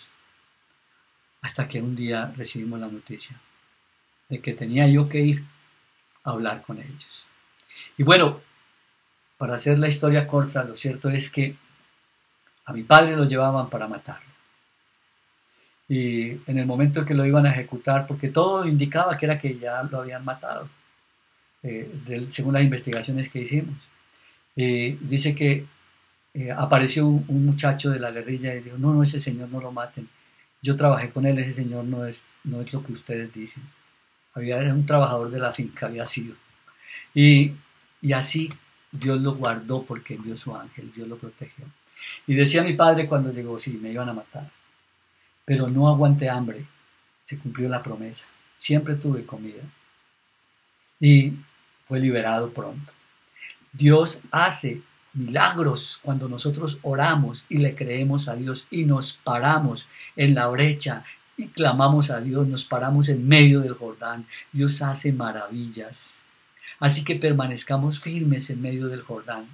hasta 1.45 1.69
que 1.69 1.83
un 1.83 1.95
día 1.95 2.33
recibimos 2.39 2.81
la 2.81 2.89
noticia 2.89 3.37
de 4.31 4.41
que 4.41 4.55
tenía 4.55 4.89
yo 4.89 5.11
que 5.11 5.21
ir 5.21 5.45
a 6.25 6.31
hablar 6.31 6.63
con 6.63 6.79
ellos. 6.79 7.25
Y 7.99 8.03
bueno, 8.03 8.41
para 9.37 9.57
hacer 9.57 9.79
la 9.79 9.89
historia 9.89 10.27
corta, 10.27 10.65
lo 10.65 10.75
cierto 10.75 11.11
es 11.11 11.31
que 11.31 11.55
a 12.65 12.73
mi 12.73 12.83
padre 12.83 13.15
lo 13.15 13.27
llevaban 13.27 13.69
para 13.69 13.87
matarlo. 13.87 14.33
Y 15.87 16.31
en 16.47 16.59
el 16.59 16.65
momento 16.65 17.01
en 17.01 17.07
que 17.07 17.13
lo 17.13 17.27
iban 17.27 17.45
a 17.45 17.53
ejecutar, 17.53 18.07
porque 18.07 18.31
todo 18.31 18.67
indicaba 18.67 19.19
que 19.19 19.27
era 19.27 19.39
que 19.39 19.59
ya 19.59 19.83
lo 19.83 19.99
habían 19.99 20.25
matado, 20.25 20.67
eh, 21.63 22.27
según 22.31 22.55
las 22.55 22.63
investigaciones 22.63 23.29
que 23.29 23.41
hicimos. 23.41 23.77
dice 24.57 25.35
que 25.35 25.67
eh, 26.33 26.51
apareció 26.51 27.07
un, 27.07 27.45
muchacho 27.45 27.91
de 27.91 27.99
la 27.99 28.11
guerrilla 28.13 28.55
y 28.55 28.63
dijo, 28.63 28.79
no, 28.79 28.95
no, 28.95 29.03
ese 29.03 29.21
señor 29.21 29.51
no 29.51 29.61
lo 29.61 29.71
maten. 29.71 30.09
Yo 30.65 30.77
trabajé 30.77 31.11
con 31.11 31.27
él, 31.27 31.39
ese 31.39 31.53
señor 31.53 31.85
no 31.85 32.07
es, 32.07 32.25
no 32.43 32.63
es 32.63 32.73
lo 32.73 32.83
que 32.83 32.95
ustedes 32.95 33.35
dicen. 33.35 33.63
Había 34.33 34.57
era 34.57 34.73
un 34.73 34.87
trabajador 34.87 35.31
de 35.31 35.39
la 35.39 35.53
finca, 35.53 35.85
había 35.85 36.07
sido. 36.07 36.35
Y, 37.15 37.53
y 38.01 38.15
así 38.15 38.51
Dios 38.91 39.21
lo 39.21 39.35
guardó 39.35 39.83
porque 39.83 40.15
envió 40.15 40.39
su 40.39 40.57
ángel, 40.57 40.91
Dios 40.97 41.07
lo 41.07 41.19
protegió. 41.19 41.67
Y 42.27 42.35
decía 42.35 42.63
mi 42.63 42.73
padre 42.73 43.07
cuando 43.07 43.31
llegó, 43.31 43.61
sí, 43.61 43.73
me 43.73 43.93
iban 43.93 44.09
a 44.09 44.15
matar. 44.15 44.51
Pero 45.45 45.69
no 45.69 45.87
aguanté 45.87 46.31
hambre. 46.31 46.65
Se 47.27 47.39
cumplió 47.39 47.69
la 47.69 47.83
promesa. 47.83 48.25
Siempre 48.57 48.95
tuve 48.95 49.27
comida. 49.27 49.63
Y 50.99 51.35
fue 51.87 52.01
liberado 52.01 52.49
pronto. 52.51 52.91
Dios 53.71 54.23
hace 54.31 54.81
milagros 55.15 56.01
cuando 56.03 56.29
nosotros 56.29 56.79
oramos 56.83 57.45
y 57.49 57.59
le 57.59 57.75
creemos 57.75 58.29
a 58.29 58.35
Dios 58.35 58.67
y 58.71 58.85
nos 58.85 59.15
paramos 59.15 59.87
en 60.17 60.35
la 60.35 60.47
brecha 60.49 61.05
y 61.37 61.49
clamamos 61.49 62.11
a 62.11 62.21
Dios, 62.21 62.47
nos 62.47 62.65
paramos 62.65 63.09
en 63.09 63.27
medio 63.27 63.61
del 63.61 63.75
Jordán. 63.75 64.27
Dios 64.53 64.83
hace 64.83 65.13
maravillas. 65.13 66.21
Así 66.79 67.05
que 67.05 67.17
permanezcamos 67.17 68.01
firmes 68.01 68.51
en 68.51 68.61
medio 68.61 68.89
del 68.89 69.03
Jordán 69.03 69.47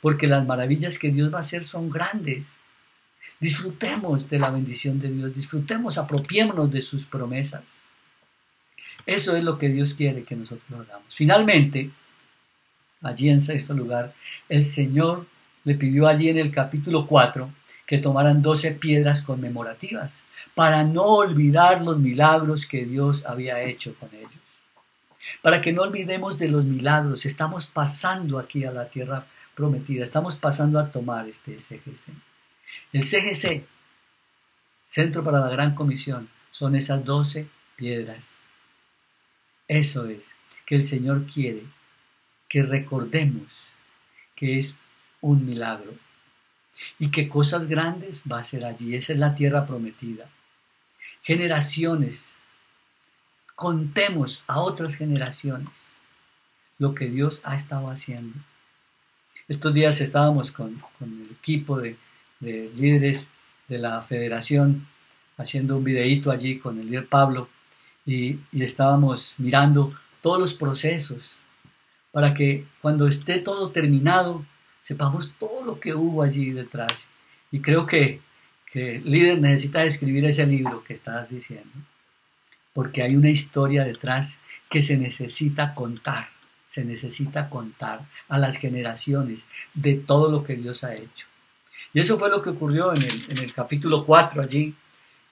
porque 0.00 0.26
las 0.26 0.46
maravillas 0.46 0.98
que 0.98 1.10
Dios 1.10 1.32
va 1.32 1.38
a 1.38 1.40
hacer 1.40 1.64
son 1.64 1.90
grandes. 1.90 2.52
Disfrutemos 3.40 4.28
de 4.28 4.38
la 4.38 4.50
bendición 4.50 5.00
de 5.00 5.10
Dios, 5.10 5.34
disfrutemos, 5.34 5.98
apropiémonos 5.98 6.70
de 6.70 6.82
sus 6.82 7.04
promesas. 7.04 7.62
Eso 9.06 9.36
es 9.36 9.44
lo 9.44 9.58
que 9.58 9.68
Dios 9.68 9.94
quiere 9.94 10.24
que 10.24 10.36
nosotros 10.36 10.80
hagamos. 10.80 11.14
Finalmente, 11.14 11.90
allí 13.04 13.28
en 13.28 13.40
sexto 13.40 13.74
lugar, 13.74 14.12
el 14.48 14.64
Señor 14.64 15.26
le 15.64 15.74
pidió 15.74 16.08
allí 16.08 16.28
en 16.28 16.38
el 16.38 16.50
capítulo 16.50 17.06
4 17.06 17.48
que 17.86 17.98
tomaran 17.98 18.42
doce 18.42 18.72
piedras 18.72 19.22
conmemorativas 19.22 20.22
para 20.54 20.84
no 20.84 21.02
olvidar 21.02 21.82
los 21.82 21.98
milagros 21.98 22.66
que 22.66 22.84
Dios 22.84 23.26
había 23.26 23.62
hecho 23.62 23.94
con 23.94 24.08
ellos. 24.14 24.30
Para 25.42 25.60
que 25.60 25.72
no 25.72 25.82
olvidemos 25.82 26.38
de 26.38 26.48
los 26.48 26.64
milagros, 26.64 27.26
estamos 27.26 27.66
pasando 27.66 28.38
aquí 28.38 28.64
a 28.64 28.70
la 28.70 28.88
tierra 28.88 29.26
prometida. 29.54 30.04
Estamos 30.04 30.36
pasando 30.36 30.78
a 30.78 30.90
tomar 30.90 31.28
este 31.28 31.58
CGC. 31.58 32.12
El 32.92 33.04
CGC, 33.04 33.64
Centro 34.86 35.24
para 35.24 35.40
la 35.40 35.48
Gran 35.48 35.74
Comisión, 35.74 36.28
son 36.50 36.76
esas 36.76 37.04
doce 37.04 37.46
piedras. 37.76 38.34
Eso 39.66 40.06
es, 40.06 40.34
que 40.66 40.76
el 40.76 40.84
Señor 40.84 41.26
quiere 41.26 41.64
que 42.54 42.62
recordemos 42.62 43.66
que 44.36 44.60
es 44.60 44.76
un 45.20 45.44
milagro 45.44 45.92
y 47.00 47.10
que 47.10 47.28
cosas 47.28 47.66
grandes 47.66 48.22
va 48.30 48.38
a 48.38 48.44
ser 48.44 48.64
allí. 48.64 48.94
Esa 48.94 49.12
es 49.12 49.18
la 49.18 49.34
tierra 49.34 49.66
prometida. 49.66 50.28
Generaciones, 51.24 52.36
contemos 53.56 54.44
a 54.46 54.60
otras 54.60 54.94
generaciones 54.94 55.96
lo 56.78 56.94
que 56.94 57.06
Dios 57.06 57.40
ha 57.42 57.56
estado 57.56 57.90
haciendo. 57.90 58.38
Estos 59.48 59.74
días 59.74 60.00
estábamos 60.00 60.52
con, 60.52 60.80
el 61.00 61.30
equipo 61.32 61.80
de, 61.80 61.96
líderes 62.38 63.26
de 63.66 63.78
la 63.78 64.00
federación 64.02 64.86
haciendo 65.38 65.76
un 65.76 65.82
videíto 65.82 66.30
allí 66.30 66.60
con 66.60 66.78
el 66.78 66.86
líder 66.86 67.08
Pablo 67.08 67.48
y, 68.06 68.38
estábamos 68.52 69.34
mirando 69.38 69.92
todos 70.22 70.38
los 70.38 70.54
procesos 70.54 71.32
para 72.14 72.32
que 72.32 72.64
cuando 72.80 73.08
esté 73.08 73.40
todo 73.40 73.70
terminado 73.70 74.44
sepamos 74.82 75.34
todo 75.36 75.64
lo 75.64 75.80
que 75.80 75.94
hubo 75.94 76.22
allí 76.22 76.52
detrás. 76.52 77.08
Y 77.50 77.58
creo 77.58 77.86
que, 77.86 78.20
que 78.70 78.96
el 78.96 79.04
líder 79.04 79.40
necesita 79.40 79.82
escribir 79.82 80.24
ese 80.24 80.46
libro 80.46 80.84
que 80.84 80.94
estás 80.94 81.28
diciendo, 81.28 81.72
porque 82.72 83.02
hay 83.02 83.16
una 83.16 83.30
historia 83.30 83.82
detrás 83.84 84.38
que 84.70 84.80
se 84.80 84.96
necesita 84.96 85.74
contar 85.74 86.28
se 86.74 86.84
necesita 86.84 87.48
contar 87.48 88.00
a 88.28 88.36
las 88.36 88.56
generaciones 88.56 89.46
de 89.74 89.94
todo 89.94 90.28
lo 90.28 90.42
que 90.42 90.56
Dios 90.56 90.82
ha 90.82 90.92
hecho. 90.96 91.26
Y 91.92 92.00
eso 92.00 92.18
fue 92.18 92.28
lo 92.30 92.42
que 92.42 92.50
ocurrió 92.50 92.92
en 92.92 93.02
el, 93.02 93.30
en 93.30 93.38
el 93.38 93.52
capítulo 93.52 94.04
4 94.04 94.42
allí. 94.42 94.74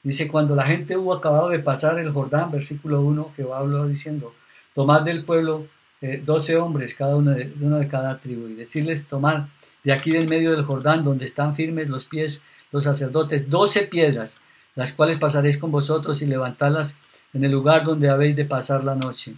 Dice, 0.05 0.29
cuando 0.29 0.55
la 0.55 0.67
gente 0.67 0.97
hubo 0.97 1.13
acabado 1.13 1.49
de 1.49 1.59
pasar 1.59 1.99
el 1.99 2.13
Jordán, 2.13 2.53
versículo 2.53 3.01
1, 3.01 3.33
que 3.35 3.43
va 3.43 3.59
hablando 3.59 3.89
diciendo, 3.89 4.33
tomad 4.73 5.03
del 5.03 5.25
pueblo 5.25 5.67
eh, 6.03 6.21
doce 6.25 6.57
hombres, 6.57 6.95
cada 6.95 7.17
uno 7.17 7.31
de, 7.31 7.89
cada 7.89 8.19
tribu, 8.19 8.49
y 8.49 8.55
decirles, 8.55 9.07
tomad 9.07 9.45
de 9.85 9.93
aquí 9.93 10.11
del 10.11 10.29
medio 10.29 10.51
del 10.51 10.65
Jordán, 10.65 11.05
donde 11.05 11.25
están 11.25 11.57
firmes 11.57 11.89
los 11.89 12.05
pies 12.05 12.43
los 12.73 12.85
sacerdotes, 12.85 13.49
doce 13.49 13.83
piedras, 13.83 14.37
las 14.75 14.93
cuales 14.93 15.19
pasaréis 15.19 15.59
con 15.59 15.71
vosotros 15.71 16.23
y 16.23 16.27
levantadlas 16.27 16.97
en 17.35 17.45
el 17.45 17.53
lugar 17.53 17.85
donde 17.85 18.09
habéis 18.09 18.35
de 18.35 18.45
pasar 18.45 18.83
la 18.83 18.95
noche, 18.95 19.35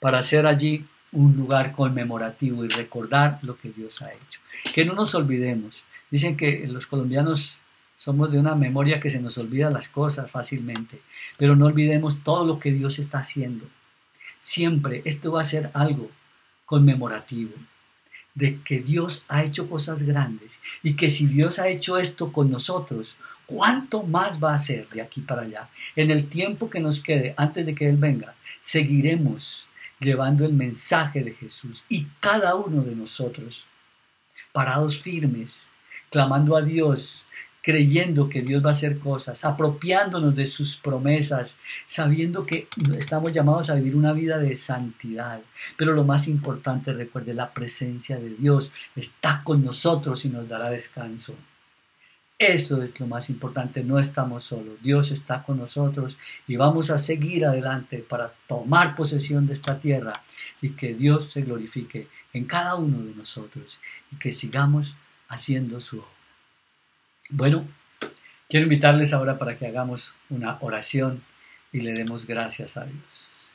para 0.00 0.18
hacer 0.18 0.46
allí 0.46 0.86
un 1.12 1.36
lugar 1.36 1.72
conmemorativo 1.72 2.64
y 2.64 2.68
recordar 2.68 3.38
lo 3.42 3.58
que 3.58 3.70
Dios 3.70 4.00
ha 4.02 4.12
hecho. 4.12 4.40
Que 4.74 4.84
no 4.84 4.94
nos 4.94 5.14
olvidemos. 5.14 5.82
Dicen 6.10 6.36
que 6.36 6.66
los 6.68 6.86
colombianos 6.86 7.56
somos 7.96 8.30
de 8.30 8.38
una 8.38 8.54
memoria 8.54 9.00
que 9.00 9.10
se 9.10 9.20
nos 9.20 9.36
olvida 9.38 9.70
las 9.70 9.88
cosas 9.88 10.30
fácilmente, 10.30 11.00
pero 11.36 11.56
no 11.56 11.66
olvidemos 11.66 12.20
todo 12.22 12.46
lo 12.46 12.60
que 12.60 12.72
Dios 12.72 12.98
está 12.98 13.18
haciendo. 13.18 13.66
Siempre 14.48 15.02
esto 15.04 15.32
va 15.32 15.42
a 15.42 15.52
ser 15.52 15.70
algo 15.74 16.10
conmemorativo 16.64 17.52
de 18.34 18.58
que 18.62 18.80
Dios 18.80 19.26
ha 19.28 19.44
hecho 19.44 19.68
cosas 19.68 20.02
grandes 20.02 20.58
y 20.82 20.96
que 20.96 21.10
si 21.10 21.26
Dios 21.26 21.58
ha 21.58 21.68
hecho 21.68 21.98
esto 21.98 22.32
con 22.32 22.50
nosotros, 22.50 23.16
¿cuánto 23.44 24.04
más 24.04 24.42
va 24.42 24.52
a 24.52 24.54
hacer 24.54 24.88
de 24.88 25.02
aquí 25.02 25.20
para 25.20 25.42
allá? 25.42 25.68
En 25.96 26.10
el 26.10 26.30
tiempo 26.30 26.70
que 26.70 26.80
nos 26.80 27.02
quede 27.02 27.34
antes 27.36 27.66
de 27.66 27.74
que 27.74 27.90
Él 27.90 27.98
venga, 27.98 28.36
seguiremos 28.58 29.66
llevando 30.00 30.46
el 30.46 30.54
mensaje 30.54 31.22
de 31.22 31.34
Jesús 31.34 31.84
y 31.86 32.06
cada 32.18 32.54
uno 32.54 32.80
de 32.80 32.96
nosotros, 32.96 33.66
parados 34.52 34.98
firmes, 34.98 35.66
clamando 36.08 36.56
a 36.56 36.62
Dios, 36.62 37.26
creyendo 37.68 38.30
que 38.30 38.40
Dios 38.40 38.64
va 38.64 38.70
a 38.70 38.72
hacer 38.72 38.98
cosas, 38.98 39.44
apropiándonos 39.44 40.34
de 40.34 40.46
sus 40.46 40.78
promesas, 40.78 41.58
sabiendo 41.86 42.46
que 42.46 42.66
estamos 42.96 43.30
llamados 43.30 43.68
a 43.68 43.74
vivir 43.74 43.94
una 43.94 44.14
vida 44.14 44.38
de 44.38 44.56
santidad. 44.56 45.42
Pero 45.76 45.92
lo 45.92 46.02
más 46.02 46.28
importante, 46.28 46.94
recuerde, 46.94 47.34
la 47.34 47.52
presencia 47.52 48.18
de 48.18 48.30
Dios 48.30 48.72
está 48.96 49.42
con 49.44 49.62
nosotros 49.62 50.24
y 50.24 50.30
nos 50.30 50.48
dará 50.48 50.70
descanso. 50.70 51.34
Eso 52.38 52.82
es 52.82 52.98
lo 52.98 53.06
más 53.06 53.28
importante, 53.28 53.84
no 53.84 53.98
estamos 53.98 54.44
solos, 54.44 54.80
Dios 54.82 55.10
está 55.10 55.42
con 55.42 55.58
nosotros 55.58 56.16
y 56.46 56.56
vamos 56.56 56.88
a 56.88 56.96
seguir 56.96 57.44
adelante 57.44 57.98
para 57.98 58.32
tomar 58.46 58.96
posesión 58.96 59.46
de 59.46 59.52
esta 59.52 59.78
tierra 59.78 60.22
y 60.62 60.70
que 60.70 60.94
Dios 60.94 61.32
se 61.32 61.42
glorifique 61.42 62.08
en 62.32 62.46
cada 62.46 62.76
uno 62.76 63.04
de 63.04 63.14
nosotros 63.14 63.78
y 64.10 64.16
que 64.16 64.32
sigamos 64.32 64.96
haciendo 65.28 65.82
su 65.82 65.98
obra. 65.98 66.17
Bueno, 67.30 67.66
quiero 68.48 68.64
invitarles 68.64 69.12
ahora 69.12 69.38
para 69.38 69.58
que 69.58 69.66
hagamos 69.66 70.14
una 70.30 70.56
oración 70.60 71.22
y 71.72 71.80
le 71.80 71.92
demos 71.92 72.26
gracias 72.26 72.76
a 72.76 72.84
Dios. 72.86 73.52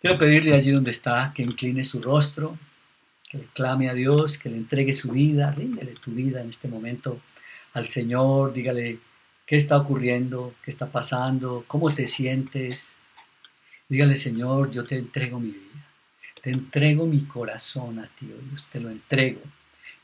Quiero 0.00 0.18
pedirle 0.18 0.54
allí 0.54 0.70
donde 0.70 0.90
está 0.90 1.32
que 1.34 1.42
incline 1.42 1.82
su 1.82 2.02
rostro 2.02 2.58
que 3.28 3.38
le 3.38 3.44
clame 3.46 3.88
a 3.88 3.94
Dios, 3.94 4.38
que 4.38 4.50
le 4.50 4.56
entregue 4.56 4.92
su 4.92 5.10
vida, 5.10 5.50
ríndele 5.50 5.92
tu 5.92 6.12
vida 6.12 6.40
en 6.40 6.50
este 6.50 6.68
momento 6.68 7.20
al 7.72 7.86
Señor, 7.86 8.52
dígale 8.52 8.98
qué 9.46 9.56
está 9.56 9.76
ocurriendo, 9.78 10.54
qué 10.62 10.70
está 10.70 10.86
pasando, 10.86 11.64
cómo 11.66 11.92
te 11.94 12.06
sientes. 12.06 12.96
Dígale, 13.88 14.14
Señor, 14.16 14.70
yo 14.70 14.84
te 14.84 14.96
entrego 14.96 15.40
mi 15.40 15.50
vida, 15.50 15.86
te 16.42 16.50
entrego 16.50 17.06
mi 17.06 17.24
corazón 17.24 17.98
a 17.98 18.06
ti, 18.06 18.26
Dios, 18.26 18.66
te 18.70 18.80
lo 18.80 18.90
entrego. 18.90 19.40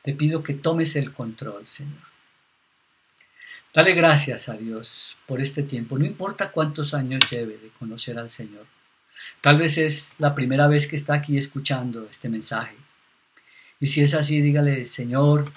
Te 0.03 0.13
pido 0.15 0.43
que 0.43 0.55
tomes 0.55 0.97
el 0.97 1.13
control, 1.13 1.67
Señor. 1.69 2.13
Dale 3.75 3.95
gracias 3.95 4.49
a 4.49 4.55
Dios 4.55 5.17
por 5.27 5.41
este 5.41 5.63
tiempo, 5.63 5.99
no 5.99 6.05
importa 6.05 6.51
cuántos 6.51 6.93
años 6.93 7.23
lleve 7.31 7.57
de 7.57 7.71
conocer 7.79 8.19
al 8.19 8.31
Señor. 8.31 8.67
Tal 9.41 9.59
vez 9.59 9.79
es 9.79 10.15
la 10.19 10.35
primera 10.35 10.67
vez 10.67 10.87
que 10.87 10.97
está 10.97 11.15
aquí 11.15 11.39
escuchando 11.39 12.07
este 12.11 12.29
mensaje. 12.29 12.75
Y 13.81 13.87
si 13.87 14.03
es 14.03 14.15
así, 14.15 14.41
dígale, 14.41 14.85
Señor, 14.85 15.51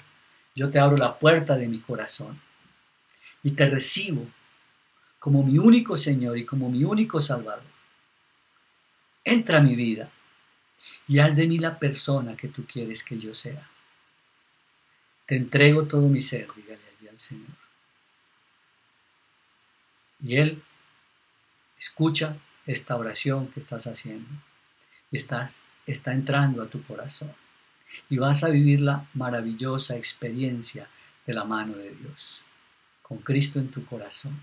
yo 0.54 0.70
te 0.70 0.78
abro 0.78 0.96
la 0.96 1.18
puerta 1.18 1.56
de 1.56 1.68
mi 1.68 1.80
corazón 1.80 2.40
y 3.42 3.50
te 3.50 3.68
recibo 3.68 4.26
como 5.18 5.42
mi 5.42 5.58
único 5.58 5.96
Señor 5.96 6.38
y 6.38 6.46
como 6.46 6.70
mi 6.70 6.84
único 6.84 7.20
Salvador. 7.20 7.64
Entra 9.24 9.58
a 9.58 9.62
mi 9.62 9.74
vida 9.74 10.08
y 11.08 11.18
haz 11.18 11.36
de 11.36 11.46
mí 11.46 11.58
la 11.58 11.78
persona 11.78 12.36
que 12.36 12.48
tú 12.48 12.64
quieres 12.64 13.02
que 13.04 13.18
yo 13.18 13.34
sea. 13.34 13.68
Te 15.26 15.36
entrego 15.36 15.84
todo 15.84 16.08
mi 16.08 16.22
ser, 16.22 16.46
dígale 16.54 16.80
allí 16.98 17.08
al 17.08 17.18
Señor. 17.18 17.46
Y 20.22 20.36
Él 20.36 20.62
escucha 21.78 22.36
esta 22.66 22.96
oración 22.96 23.48
que 23.48 23.60
estás 23.60 23.86
haciendo 23.86 24.28
y 25.10 25.16
estás, 25.16 25.60
está 25.86 26.12
entrando 26.12 26.62
a 26.62 26.66
tu 26.66 26.82
corazón 26.82 27.32
y 28.08 28.18
vas 28.18 28.44
a 28.44 28.48
vivir 28.48 28.80
la 28.80 29.06
maravillosa 29.14 29.96
experiencia 29.96 30.88
de 31.26 31.34
la 31.34 31.44
mano 31.44 31.76
de 31.76 31.90
Dios, 31.90 32.40
con 33.02 33.18
Cristo 33.18 33.58
en 33.58 33.68
tu 33.70 33.84
corazón. 33.84 34.38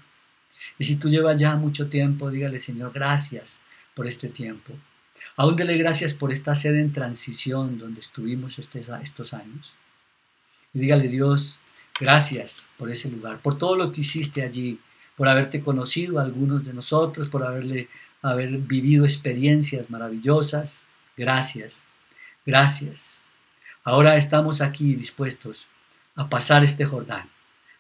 Y 0.80 0.86
si 0.86 0.96
tú 0.96 1.10
llevas 1.10 1.40
ya 1.40 1.56
mucho 1.56 1.88
tiempo, 1.88 2.30
dígale, 2.30 2.60
Señor, 2.60 2.92
gracias 2.94 3.60
por 3.94 4.08
este 4.08 4.30
tiempo. 4.30 4.74
Aún 5.36 5.56
dele 5.56 5.78
gracias 5.78 6.14
por 6.14 6.32
esta 6.32 6.56
sede 6.56 6.82
en 6.82 6.94
transición 6.94 7.78
donde 7.78 8.02
estuvimos 8.02 8.60
este, 8.60 8.86
estos 9.02 9.34
años. 9.34 9.74
Y 10.74 10.80
dígale, 10.80 11.08
Dios, 11.08 11.60
gracias 12.00 12.66
por 12.78 12.90
ese 12.90 13.10
lugar, 13.10 13.40
por 13.40 13.58
todo 13.58 13.76
lo 13.76 13.92
que 13.92 14.02
hiciste 14.02 14.42
allí, 14.42 14.80
por 15.16 15.30
haberte 15.30 15.62
conocido 15.62 16.20
a 16.20 16.24
algunos 16.24 16.66
de 16.66 16.74
nosotros, 16.74 17.30
por 17.30 17.44
haberle, 17.44 17.88
haber 18.22 18.50
vivido 18.58 19.06
experiencias 19.06 19.90
maravillosas. 19.90 20.84
Gracias, 21.16 21.84
gracias. 22.46 23.16
Ahora 23.84 24.18
estamos 24.18 24.62
aquí 24.62 24.96
dispuestos 24.96 25.68
a 26.16 26.30
pasar 26.30 26.64
este 26.64 26.86
Jordán 26.86 27.30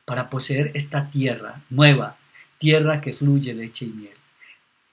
para 0.05 0.29
poseer 0.29 0.71
esta 0.73 1.09
tierra 1.09 1.61
nueva, 1.69 2.17
tierra 2.57 3.01
que 3.01 3.13
fluye 3.13 3.53
leche 3.53 3.85
y 3.85 3.89
miel, 3.89 4.17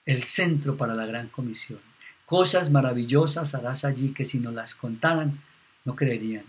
el 0.05 0.23
centro 0.23 0.77
para 0.77 0.95
la 0.95 1.05
gran 1.05 1.27
comisión. 1.27 1.79
Cosas 2.25 2.71
maravillosas 2.71 3.53
harás 3.53 3.83
allí 3.83 4.13
que 4.13 4.25
si 4.25 4.39
no 4.39 4.51
las 4.51 4.73
contaran 4.73 5.39
no 5.83 5.95
creerían. 5.95 6.45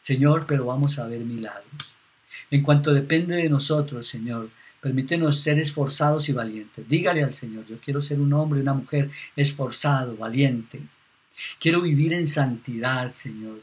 Señor, 0.00 0.46
pero 0.46 0.66
vamos 0.66 0.98
a 0.98 1.06
ver 1.06 1.20
milagros. 1.20 1.64
En 2.50 2.62
cuanto 2.62 2.94
depende 2.94 3.36
de 3.36 3.48
nosotros, 3.48 4.06
Señor, 4.06 4.48
permítenos 4.80 5.40
ser 5.40 5.58
esforzados 5.58 6.28
y 6.28 6.32
valientes. 6.32 6.88
Dígale 6.88 7.22
al 7.22 7.34
Señor, 7.34 7.66
yo 7.66 7.78
quiero 7.78 8.00
ser 8.00 8.20
un 8.20 8.32
hombre 8.32 8.60
una 8.60 8.74
mujer 8.74 9.10
esforzado, 9.36 10.16
valiente. 10.16 10.80
Quiero 11.60 11.82
vivir 11.82 12.12
en 12.12 12.26
santidad, 12.26 13.10
Señor. 13.10 13.60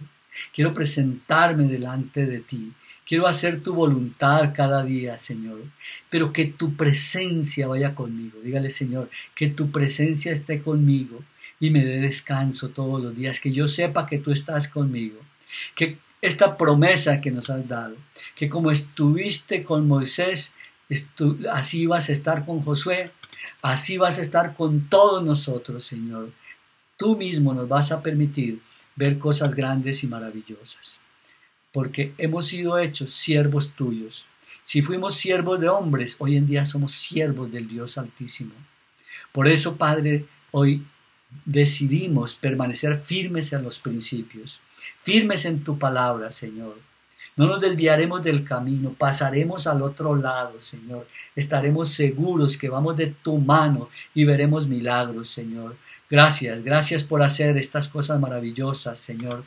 Quiero 0.54 0.74
presentarme 0.74 1.66
delante 1.66 2.26
de 2.26 2.40
ti. 2.40 2.72
Quiero 3.06 3.28
hacer 3.28 3.62
tu 3.62 3.74
voluntad 3.74 4.54
cada 4.56 4.84
día, 4.84 5.18
Señor. 5.18 5.62
Pero 6.10 6.34
que 6.34 6.46
tu 6.46 6.76
presencia 6.76 7.68
vaya 7.68 7.94
conmigo. 7.96 8.40
Dígale, 8.44 8.70
Señor, 8.70 9.10
que 9.36 9.48
tu 9.48 9.72
presencia 9.72 10.32
esté 10.32 10.62
conmigo 10.62 11.24
y 11.60 11.70
me 11.70 11.86
dé 11.86 12.00
descanso 12.00 12.70
todos 12.70 13.02
los 13.02 13.16
días. 13.16 13.40
Que 13.40 13.52
yo 13.52 13.68
sepa 13.68 14.08
que 14.08 14.20
tú 14.20 14.32
estás 14.32 14.68
conmigo. 14.68 15.20
Que 15.76 15.98
esta 16.26 16.58
promesa 16.58 17.22
que 17.22 17.32
nos 17.32 17.50
has 17.50 17.68
dado, 17.68 17.96
que 18.36 18.50
como 18.50 18.72
estuviste 18.72 19.64
con 19.64 19.88
Moisés, 19.88 20.54
así 21.52 21.86
vas 21.86 22.10
a 22.10 22.14
estar 22.14 22.46
con 22.46 22.62
Josué, 22.62 23.12
así 23.62 23.98
vas 23.98 24.20
a 24.20 24.22
estar 24.22 24.56
con 24.56 24.90
todos 24.90 25.24
nosotros, 25.24 25.86
Señor. 25.86 26.32
Tú 26.98 27.18
mismo 27.18 27.54
nos 27.54 27.68
vas 27.68 27.92
a 27.92 28.02
permitir 28.02 28.60
ver 28.96 29.20
cosas 29.20 29.54
grandes 29.54 30.04
y 30.04 30.08
maravillosas, 30.08 31.00
porque 31.72 32.14
hemos 32.18 32.48
sido 32.48 32.78
hechos 32.78 33.12
siervos 33.14 33.72
tuyos. 33.74 34.26
Si 34.64 34.82
fuimos 34.82 35.16
siervos 35.16 35.60
de 35.60 35.70
hombres, 35.70 36.16
hoy 36.20 36.38
en 36.38 36.48
día 36.48 36.66
somos 36.66 36.94
siervos 36.94 37.52
del 37.52 37.68
Dios 37.68 37.98
Altísimo. 37.98 38.54
Por 39.32 39.48
eso, 39.48 39.76
Padre, 39.76 40.26
hoy 40.52 40.84
decidimos 41.44 42.36
permanecer 42.36 43.02
firmes 43.02 43.52
en 43.54 43.64
los 43.64 43.80
principios, 43.80 44.60
firmes 45.04 45.46
en 45.46 45.64
tu 45.64 45.78
palabra, 45.78 46.32
Señor. 46.32 46.78
No 47.38 47.48
nos 47.48 47.60
desviaremos 47.60 48.24
del 48.24 48.46
camino, 48.46 48.96
pasaremos 48.98 49.68
al 49.68 49.82
otro 49.82 50.16
lado, 50.16 50.62
Señor. 50.62 51.08
Estaremos 51.36 51.90
seguros 51.90 52.58
que 52.58 52.70
vamos 52.70 52.96
de 52.96 53.08
tu 53.08 53.38
mano 53.38 53.90
y 54.14 54.24
veremos 54.24 54.68
milagros, 54.68 55.30
Señor. 55.30 55.76
Gracias, 56.10 56.64
gracias 56.64 57.04
por 57.04 57.22
hacer 57.22 57.58
estas 57.58 57.90
cosas 57.90 58.20
maravillosas, 58.20 59.00
Señor. 59.00 59.44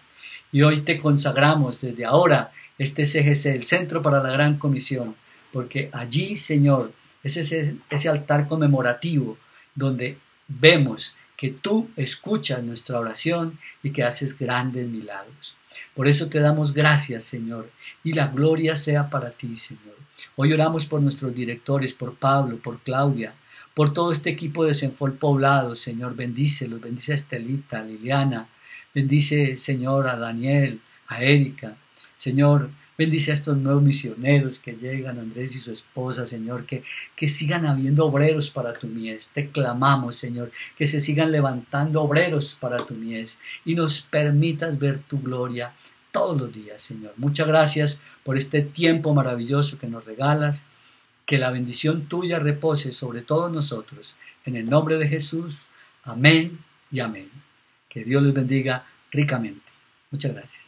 Y 0.52 0.62
hoy 0.62 0.82
te 0.82 0.98
consagramos 0.98 1.80
desde 1.80 2.04
ahora 2.04 2.50
este 2.78 3.06
CGC, 3.06 3.46
el 3.46 3.64
Centro 3.64 4.02
para 4.02 4.22
la 4.22 4.30
Gran 4.30 4.58
Comisión, 4.58 5.14
porque 5.52 5.88
allí, 5.92 6.36
Señor, 6.36 6.92
es 7.22 7.36
ese, 7.38 7.76
ese 7.88 8.08
altar 8.08 8.46
conmemorativo 8.46 9.38
donde 9.74 10.18
vemos 10.46 11.14
que 11.38 11.50
tú 11.50 11.88
escuchas 11.96 12.64
nuestra 12.64 12.98
oración 12.98 13.58
y 13.84 13.90
que 13.90 14.02
haces 14.02 14.36
grandes 14.36 14.88
milagros. 14.88 15.54
Por 15.94 16.08
eso 16.08 16.28
te 16.28 16.40
damos 16.40 16.74
gracias, 16.74 17.22
Señor, 17.24 17.70
y 18.02 18.12
la 18.12 18.26
gloria 18.26 18.74
sea 18.74 19.08
para 19.08 19.30
ti, 19.30 19.54
Señor. 19.54 19.96
Hoy 20.34 20.52
oramos 20.52 20.84
por 20.86 21.00
nuestros 21.00 21.32
directores, 21.32 21.94
por 21.94 22.16
Pablo, 22.16 22.58
por 22.58 22.80
Claudia, 22.80 23.34
por 23.72 23.94
todo 23.94 24.10
este 24.10 24.30
equipo 24.30 24.64
de 24.64 24.74
Senfol 24.74 25.12
Poblado, 25.12 25.76
Señor, 25.76 26.16
bendícelos, 26.16 26.80
bendice 26.80 27.12
a 27.12 27.14
Estelita, 27.14 27.78
a 27.78 27.84
Liliana, 27.84 28.48
bendice, 28.92 29.56
Señor, 29.56 30.08
a 30.08 30.16
Daniel, 30.16 30.80
a 31.06 31.22
Erika, 31.22 31.76
Señor, 32.16 32.70
bendice 32.98 33.30
a 33.30 33.34
estos 33.34 33.56
nuevos 33.56 33.80
misioneros 33.80 34.58
que 34.58 34.72
llegan, 34.72 35.20
Andrés 35.20 35.54
y 35.54 35.60
su 35.60 35.70
esposa, 35.70 36.26
Señor, 36.26 36.66
que, 36.66 36.82
que 37.14 37.28
sigan 37.28 37.64
habiendo 37.64 38.04
obreros 38.04 38.50
para 38.50 38.72
tu 38.72 38.88
mies. 38.88 39.28
Te 39.32 39.50
clamamos, 39.50 40.16
Señor, 40.16 40.50
que 40.76 40.84
se 40.84 41.00
sigan 41.00 41.30
levantando 41.30 42.02
obreros 42.02 42.56
para 42.60 42.76
tu 42.76 42.94
mies 42.94 43.38
y 43.64 43.76
nos 43.76 44.02
permitas 44.02 44.76
ver 44.76 44.98
tu 44.98 45.20
gloria 45.20 45.72
todos 46.10 46.40
los 46.40 46.52
días, 46.52 46.82
Señor. 46.82 47.12
Muchas 47.16 47.46
gracias 47.46 48.00
por 48.24 48.36
este 48.36 48.62
tiempo 48.62 49.14
maravilloso 49.14 49.78
que 49.78 49.86
nos 49.86 50.04
regalas. 50.04 50.62
Que 51.24 51.38
la 51.38 51.50
bendición 51.50 52.06
tuya 52.06 52.38
repose 52.38 52.92
sobre 52.92 53.20
todos 53.20 53.52
nosotros. 53.52 54.16
En 54.44 54.56
el 54.56 54.68
nombre 54.68 54.96
de 54.96 55.06
Jesús. 55.06 55.58
Amén 56.02 56.58
y 56.90 57.00
amén. 57.00 57.30
Que 57.88 58.02
Dios 58.02 58.22
les 58.22 58.32
bendiga 58.32 58.86
ricamente. 59.12 59.60
Muchas 60.10 60.32
gracias. 60.32 60.67